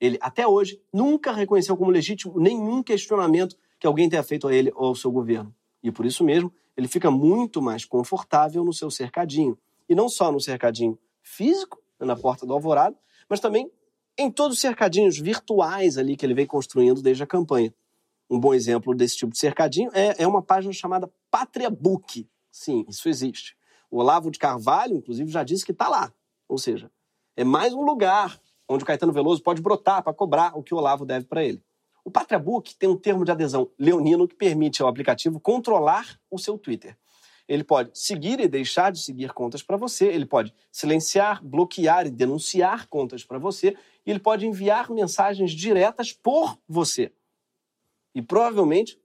Ele, 0.01 0.19
até 0.21 0.47
hoje, 0.49 0.81
nunca 0.93 1.31
reconheceu 1.31 1.77
como 1.77 1.91
legítimo 1.91 2.41
nenhum 2.41 2.83
questionamento 2.83 3.57
que 3.79 3.87
alguém 3.87 4.09
tenha 4.09 4.23
feito 4.23 4.49
a 4.49 4.55
ele 4.55 4.73
ou 4.75 4.87
ao 4.87 4.97
seu 4.97 5.13
governo. 5.13 5.55
E 5.83 5.93
por 5.93 6.07
isso 6.07 6.25
mesmo, 6.25 6.53
ele 6.77 6.89
fica 6.89 7.11
muito 7.11 7.63
mais 7.63 7.85
confortável 7.85 8.65
no 8.65 8.73
seu 8.73 8.91
cercadinho. 8.91 9.57
E 9.89 9.95
não 9.95 10.09
só 10.09 10.33
no 10.33 10.41
cercadinho 10.41 10.99
físico, 11.23 11.81
na 12.01 12.17
porta 12.17 12.47
do 12.47 12.53
Alvorado, 12.53 12.97
mas 13.29 13.41
também 13.41 13.71
em 14.17 14.31
todos 14.31 14.57
os 14.57 14.61
cercadinhos 14.61 15.19
virtuais 15.19 15.99
ali 15.99 16.17
que 16.17 16.25
ele 16.25 16.35
vem 16.35 16.47
construindo 16.47 17.03
desde 17.03 17.23
a 17.23 17.27
campanha. 17.27 17.73
Um 18.31 18.39
bom 18.39 18.55
exemplo 18.55 18.95
desse 18.95 19.17
tipo 19.17 19.33
de 19.33 19.39
cercadinho 19.39 19.91
é, 19.93 20.23
é 20.23 20.27
uma 20.27 20.43
página 20.43 20.73
chamada 20.73 21.11
Pátria 21.35 21.69
Book. 21.69 22.31
Sim, 22.49 22.85
isso 22.89 23.09
existe. 23.09 23.57
O 23.91 23.99
Olavo 23.99 24.31
de 24.31 24.39
Carvalho, 24.39 24.95
inclusive, 24.95 25.29
já 25.33 25.43
disse 25.43 25.67
que 25.67 25.73
está 25.73 25.89
lá. 25.89 26.13
Ou 26.49 26.57
seja, 26.57 26.89
é 27.37 27.43
mais 27.43 27.75
um 27.75 27.83
lugar 27.83 28.41
onde 28.69 28.85
o 28.85 28.87
Caetano 28.87 29.13
Veloso 29.13 29.43
pode 29.43 29.61
brotar 29.61 30.01
para 30.05 30.15
cobrar 30.15 30.57
o 30.57 30.63
que 30.63 30.73
o 30.73 30.77
Olavo 30.77 31.05
deve 31.05 31.27
para 31.27 31.43
ele. 31.43 31.61
O 32.05 32.11
Pátria 32.11 32.39
Book 32.39 32.77
tem 32.77 32.89
um 32.89 32.97
termo 32.97 33.25
de 33.25 33.33
adesão 33.33 33.69
leonino 33.77 34.29
que 34.29 34.37
permite 34.37 34.81
ao 34.81 34.87
aplicativo 34.87 35.41
controlar 35.41 36.21
o 36.31 36.39
seu 36.39 36.57
Twitter. 36.57 36.97
Ele 37.49 37.65
pode 37.65 37.91
seguir 37.99 38.39
e 38.39 38.47
deixar 38.47 38.93
de 38.93 39.01
seguir 39.01 39.33
contas 39.33 39.61
para 39.61 39.77
você, 39.77 40.07
ele 40.07 40.27
pode 40.27 40.55
silenciar, 40.71 41.45
bloquear 41.45 42.07
e 42.07 42.11
denunciar 42.11 42.87
contas 42.87 43.25
para 43.25 43.41
você, 43.41 43.77
e 44.07 44.11
ele 44.13 44.21
pode 44.21 44.47
enviar 44.47 44.89
mensagens 44.89 45.51
diretas 45.51 46.13
por 46.13 46.57
você. 46.69 47.11
E 48.15 48.23
provavelmente 48.23 49.03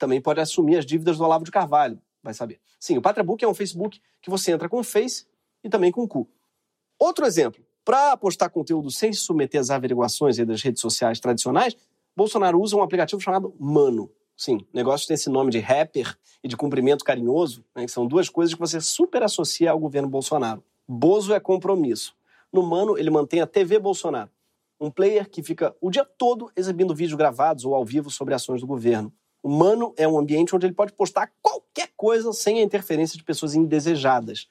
também 0.00 0.20
pode 0.20 0.40
assumir 0.40 0.78
as 0.78 0.86
dívidas 0.86 1.18
do 1.18 1.24
Olavo 1.24 1.44
de 1.44 1.50
Carvalho, 1.50 2.00
vai 2.22 2.34
saber. 2.34 2.58
Sim, 2.80 2.96
o 2.96 3.02
Patrabook 3.02 3.44
é 3.44 3.48
um 3.48 3.54
Facebook 3.54 4.00
que 4.20 4.30
você 4.30 4.50
entra 4.50 4.68
com 4.68 4.80
o 4.80 4.82
Face 4.84 5.26
e 5.62 5.68
também 5.68 5.92
com 5.92 6.02
o 6.02 6.08
cu. 6.08 6.28
Outro 6.98 7.26
exemplo, 7.26 7.62
para 7.84 8.16
postar 8.16 8.48
conteúdo 8.48 8.90
sem 8.90 9.12
se 9.12 9.20
submeter 9.20 9.60
às 9.60 9.70
averiguações 9.70 10.38
das 10.38 10.62
redes 10.62 10.80
sociais 10.80 11.20
tradicionais, 11.20 11.76
Bolsonaro 12.16 12.60
usa 12.60 12.76
um 12.76 12.82
aplicativo 12.82 13.20
chamado 13.20 13.54
Mano. 13.58 14.10
Sim, 14.36 14.56
o 14.56 14.66
negócio 14.76 15.06
tem 15.06 15.14
esse 15.14 15.28
nome 15.28 15.50
de 15.50 15.58
rapper 15.58 16.16
e 16.42 16.48
de 16.48 16.56
cumprimento 16.56 17.04
carinhoso, 17.04 17.62
né, 17.76 17.84
que 17.84 17.92
são 17.92 18.06
duas 18.06 18.28
coisas 18.30 18.54
que 18.54 18.60
você 18.60 18.80
super 18.80 19.22
associa 19.22 19.70
ao 19.70 19.78
governo 19.78 20.08
Bolsonaro. 20.08 20.64
Bozo 20.88 21.34
é 21.34 21.38
compromisso. 21.38 22.16
No 22.50 22.62
Mano, 22.62 22.98
ele 22.98 23.10
mantém 23.10 23.42
a 23.42 23.46
TV 23.46 23.78
Bolsonaro, 23.78 24.30
um 24.80 24.90
player 24.90 25.28
que 25.28 25.42
fica 25.42 25.76
o 25.80 25.90
dia 25.90 26.04
todo 26.04 26.50
exibindo 26.56 26.94
vídeos 26.94 27.16
gravados 27.16 27.66
ou 27.66 27.74
ao 27.74 27.84
vivo 27.84 28.10
sobre 28.10 28.34
ações 28.34 28.62
do 28.62 28.66
governo. 28.66 29.12
O 29.42 29.48
Mano 29.48 29.94
é 29.96 30.06
um 30.06 30.18
ambiente 30.18 30.54
onde 30.54 30.66
ele 30.66 30.74
pode 30.74 30.92
postar 30.92 31.32
qualquer 31.40 31.88
coisa 31.96 32.30
sem 32.32 32.58
a 32.58 32.62
interferência 32.62 33.16
de 33.16 33.24
pessoas 33.24 33.54
indesejadas, 33.54 34.46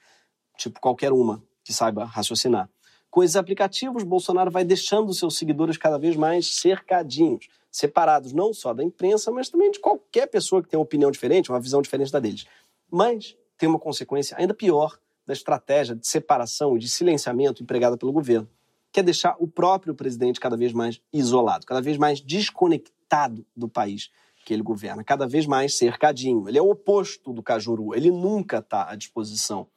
tipo 0.58 0.80
qualquer 0.80 1.12
uma 1.12 1.43
que 1.63 1.71
saiba 1.71 2.06
raciocinar. 2.06 2.67
Com 3.12 3.23
esses 3.23 3.36
aplicativos, 3.36 4.04
Bolsonaro 4.04 4.49
vai 4.49 4.63
deixando 4.63 5.13
seus 5.13 5.38
seguidores 5.38 5.78
cada 5.78 5.99
vez 5.99 6.15
mais 6.15 6.56
cercadinhos, 6.56 7.47
separados 7.71 8.34
não 8.34 8.52
só 8.52 8.73
da 8.73 8.84
imprensa, 8.84 9.32
mas 9.32 9.49
também 9.49 9.69
de 9.69 9.80
qualquer 9.80 10.28
pessoa 10.28 10.62
que 10.62 10.69
tenha 10.69 10.80
uma 10.80 10.86
opinião 10.86 11.12
diferente, 11.12 11.52
uma 11.52 11.60
visão 11.60 11.82
diferente 11.82 12.12
da 12.12 12.19
deles. 12.19 12.45
Mas 12.91 13.36
tem 13.58 13.69
uma 13.69 13.80
consequência 13.80 14.36
ainda 14.38 14.54
pior 14.56 14.99
da 15.25 15.34
estratégia 15.34 15.95
de 15.95 16.08
separação 16.08 16.75
e 16.75 16.80
de 16.80 16.89
silenciamento 16.89 17.62
empregada 17.62 17.95
pelo 17.95 18.12
governo, 18.12 18.49
que 18.91 18.99
é 18.99 19.04
deixar 19.04 19.36
o 19.39 19.47
próprio 19.47 19.93
presidente 19.93 20.39
cada 20.39 20.58
vez 20.58 20.73
mais 20.73 20.99
isolado, 21.13 21.65
cada 21.67 21.82
vez 21.82 21.97
mais 21.97 22.19
desconectado 22.19 23.45
do 23.56 23.69
país 23.69 24.10
que 24.49 24.53
ele 24.55 24.63
governa, 24.63 25.03
cada 25.03 25.27
vez 25.27 25.45
mais 25.45 25.77
cercadinho. 25.77 26.49
Ele 26.49 26.57
é 26.57 26.62
o 26.62 26.71
oposto 26.71 27.31
do 27.31 27.43
Cajuru, 27.43 27.93
ele 27.93 28.09
nunca 28.09 28.57
está 28.57 28.89
à 28.89 28.95
disposição. 28.95 29.69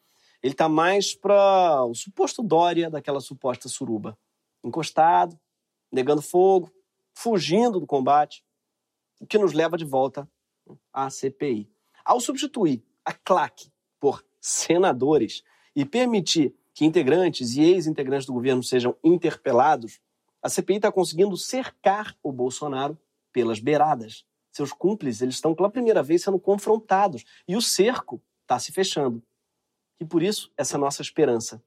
Ele 0.42 0.54
está 0.54 0.66
mais 0.66 1.14
para 1.14 1.84
o 1.84 1.94
suposto 1.94 2.42
Dória 2.42 2.88
daquela 2.88 3.20
suposta 3.20 3.68
suruba. 3.68 4.18
Encostado, 4.64 5.38
negando 5.92 6.22
fogo, 6.22 6.72
fugindo 7.12 7.78
do 7.78 7.86
combate, 7.86 8.42
o 9.20 9.26
que 9.26 9.36
nos 9.36 9.52
leva 9.52 9.76
de 9.76 9.84
volta 9.84 10.26
à 10.90 11.10
CPI. 11.10 11.70
Ao 12.02 12.18
substituir 12.18 12.82
a 13.04 13.12
CLAC 13.12 13.70
por 14.00 14.24
senadores 14.40 15.42
e 15.76 15.84
permitir 15.84 16.56
que 16.72 16.86
integrantes 16.86 17.56
e 17.56 17.62
ex-integrantes 17.62 18.26
do 18.26 18.32
governo 18.32 18.62
sejam 18.62 18.96
interpelados, 19.04 20.00
a 20.42 20.48
CPI 20.48 20.76
está 20.76 20.90
conseguindo 20.90 21.36
cercar 21.36 22.16
o 22.22 22.32
Bolsonaro 22.32 22.98
pelas 23.34 23.60
beiradas. 23.60 24.24
Seus 24.52 24.70
cúmplices 24.70 25.22
eles 25.22 25.36
estão 25.36 25.54
pela 25.54 25.70
primeira 25.70 26.02
vez 26.02 26.22
sendo 26.22 26.38
confrontados 26.38 27.24
e 27.48 27.56
o 27.56 27.62
cerco 27.62 28.22
está 28.42 28.58
se 28.58 28.70
fechando. 28.70 29.22
E 29.98 30.04
por 30.04 30.22
isso, 30.22 30.52
essa 30.56 30.76
nossa 30.76 31.00
esperança 31.00 31.62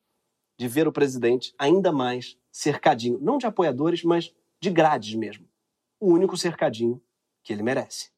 de 0.57 0.67
ver 0.67 0.87
o 0.87 0.91
presidente 0.91 1.53
ainda 1.57 1.91
mais 1.91 2.37
cercadinho, 2.51 3.19
não 3.19 3.39
de 3.39 3.47
apoiadores, 3.47 4.03
mas 4.03 4.31
de 4.61 4.69
grades 4.69 5.15
mesmo. 5.15 5.45
O 5.99 6.13
único 6.13 6.37
cercadinho 6.37 7.01
que 7.43 7.51
ele 7.51 7.63
merece. 7.63 8.11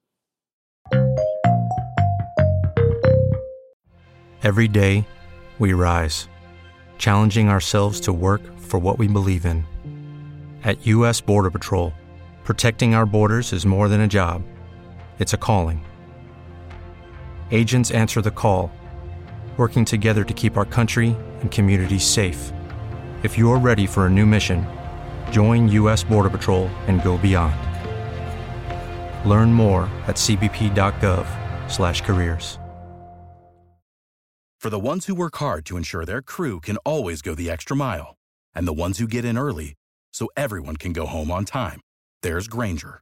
Every 4.43 4.67
day, 4.67 5.05
we 5.59 5.73
rise, 5.73 6.29
challenging 6.97 7.49
ourselves 7.49 7.99
to 8.01 8.13
work 8.13 8.41
for 8.57 8.79
what 8.79 8.99
we 8.99 9.07
believe 9.07 9.45
in. 9.45 9.63
At 10.63 10.85
U.S. 10.85 11.21
Border 11.21 11.49
Patrol, 11.49 11.93
protecting 12.43 12.93
our 12.93 13.05
borders 13.05 13.51
is 13.53 13.65
more 13.65 13.87
than 13.87 14.01
a 14.01 14.07
job, 14.07 14.43
it's 15.19 15.33
a 15.33 15.37
calling. 15.37 15.85
Agents 17.51 17.91
answer 17.91 18.21
the 18.21 18.31
call 18.31 18.71
working 19.57 19.83
together 19.83 20.23
to 20.23 20.33
keep 20.33 20.55
our 20.55 20.65
country 20.65 21.17
and 21.41 21.51
communities 21.51 22.05
safe. 22.05 22.53
If 23.23 23.37
you're 23.37 23.57
ready 23.57 23.85
for 23.87 24.05
a 24.05 24.09
new 24.09 24.27
mission, 24.27 24.65
join 25.31 25.67
U.S. 25.69 26.03
Border 26.03 26.29
Patrol 26.29 26.67
and 26.85 27.03
go 27.03 27.17
beyond. 27.17 27.55
Learn 29.27 29.51
more 29.51 29.89
at 30.07 30.17
cbp.gov/careers. 30.17 32.59
For 34.59 34.71
the 34.71 34.79
ones 34.79 35.05
who 35.05 35.13
work 35.15 35.37
hard 35.37 35.65
to 35.65 35.77
ensure 35.77 36.05
their 36.05 36.21
crew 36.21 36.59
can 36.59 36.77
always 36.77 37.21
go 37.21 37.35
the 37.35 37.49
extra 37.49 37.75
mile, 37.75 38.15
and 38.55 38.67
the 38.67 38.73
ones 38.73 38.97
who 38.97 39.07
get 39.07 39.23
in 39.23 39.37
early 39.37 39.75
so 40.11 40.29
everyone 40.35 40.77
can 40.77 40.93
go 40.93 41.05
home 41.05 41.29
on 41.31 41.45
time, 41.45 41.79
there's 42.23 42.47
Granger, 42.47 43.01